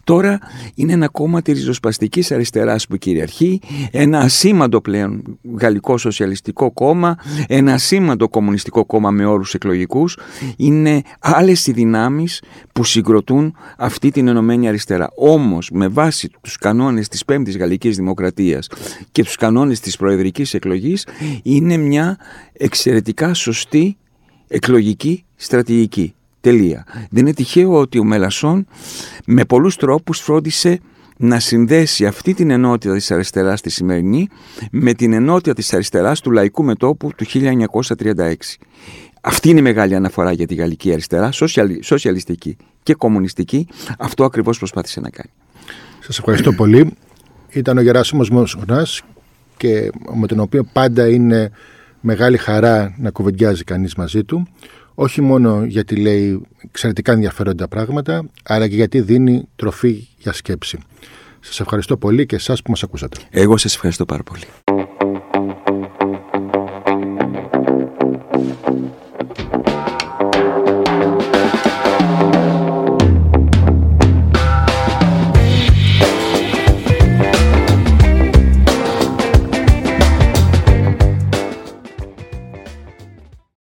Τώρα 0.04 0.38
είναι 0.74 0.92
ένα 0.92 1.08
κόμμα 1.08 1.42
της 1.42 1.54
ριζοσπαστικής 1.54 2.32
αριστεράς 2.32 2.86
που 2.86 2.96
κυριαρχεί, 2.96 3.60
ένα 3.90 4.18
ασήμαντο 4.18 4.80
πλέον 4.80 5.38
Γαλλικό 5.58 5.98
Σοσιαλιστικό 5.98 6.72
Κόμμα, 6.72 7.16
ένα 7.46 7.72
ασήμαντο 7.72 8.28
Κομμουνιστικό 8.28 8.84
Κόμμα 8.84 9.10
με 9.10 9.24
όρους 9.24 9.54
εκλογικούς. 9.54 10.18
Είναι 10.56 11.02
άλλες 11.18 11.66
οι 11.66 11.72
δυνάμεις 11.72 12.42
που 12.72 12.84
συγκροτούν 12.84 13.56
αυτή 13.78 14.10
την 14.10 14.28
ενωμένη 14.28 14.68
αριστερά. 14.68 15.10
Όμως 15.16 15.70
με 15.72 15.88
βάση 15.88 16.03
τους 16.40 16.56
κανόνες 16.56 17.08
της 17.08 17.24
Πέμπτης 17.24 17.56
Γαλλικής 17.56 17.96
Δημοκρατίας 17.96 18.68
και 19.12 19.22
τους 19.22 19.36
κανόνες 19.36 19.52
κανόνες 19.54 19.80
της 19.80 19.96
προεδρικής 19.96 20.54
εκλογής 20.54 21.06
είναι 21.42 21.76
μια 21.76 22.18
εξαιρετικά 22.52 23.34
σωστή 23.34 23.96
εκλογική 24.48 25.24
στρατηγική. 25.36 26.14
Τελεία. 26.40 26.86
Δεν 27.10 27.22
είναι 27.22 27.32
τυχαίο 27.32 27.72
ότι 27.72 27.98
ο 27.98 28.04
Μελασσόν 28.04 28.66
με 29.26 29.44
πολλούς 29.44 29.76
τρόπους 29.76 30.20
φρόντισε 30.20 30.80
να 31.16 31.38
συνδέσει 31.40 32.06
αυτή 32.06 32.34
την 32.34 32.50
ενότητα 32.50 32.94
της 32.94 33.10
αριστεράς 33.10 33.60
τη 33.60 33.70
σημερινή 33.70 34.28
με 34.70 34.94
την 34.94 35.12
ενότητα 35.12 35.54
της 35.54 35.74
αριστεράς 35.74 36.20
του 36.20 36.30
λαϊκού 36.30 36.64
μετόπου 36.64 37.10
του 37.16 37.24
1936. 37.26 38.34
Αυτή 39.20 39.48
είναι 39.48 39.58
η 39.58 39.62
μεγάλη 39.62 39.94
αναφορά 39.94 40.32
για 40.32 40.46
τη 40.46 40.54
γαλλική 40.54 40.92
αριστερά, 40.92 41.30
σοσιαλιστική 41.80 42.56
και 42.82 42.94
κομμουνιστική. 42.94 43.66
Αυτό 43.98 44.24
ακριβώς 44.24 44.58
προσπάθησε 44.58 45.00
να 45.00 45.10
κάνει. 45.10 45.30
Σας 46.06 46.18
ευχαριστώ 46.18 46.52
πολύ. 46.52 46.96
Ήταν 47.48 47.78
ο 47.78 47.80
Γεράσιμος 47.80 48.30
Μοσονάς 48.30 49.02
και 49.56 49.90
με 50.14 50.26
τον 50.26 50.40
οποίο 50.40 50.64
πάντα 50.72 51.08
είναι 51.08 51.50
μεγάλη 52.00 52.36
χαρά 52.36 52.94
να 52.98 53.10
κουβεντιάζει 53.10 53.64
κανείς 53.64 53.94
μαζί 53.94 54.24
του 54.24 54.46
όχι 54.94 55.20
μόνο 55.20 55.64
γιατί 55.64 55.96
λέει 55.96 56.40
εξαιρετικά 56.64 57.12
ενδιαφέροντα 57.12 57.68
πράγματα 57.68 58.24
αλλά 58.44 58.68
και 58.68 58.74
γιατί 58.74 59.00
δίνει 59.00 59.48
τροφή 59.56 60.08
για 60.18 60.32
σκέψη. 60.32 60.78
Σας 61.40 61.60
ευχαριστώ 61.60 61.96
πολύ 61.96 62.26
και 62.26 62.36
εσάς 62.36 62.62
που 62.62 62.70
μας 62.70 62.82
ακούσατε. 62.82 63.16
Εγώ 63.30 63.56
σας 63.56 63.74
ευχαριστώ 63.74 64.04
πάρα 64.04 64.22
πολύ. 64.22 64.44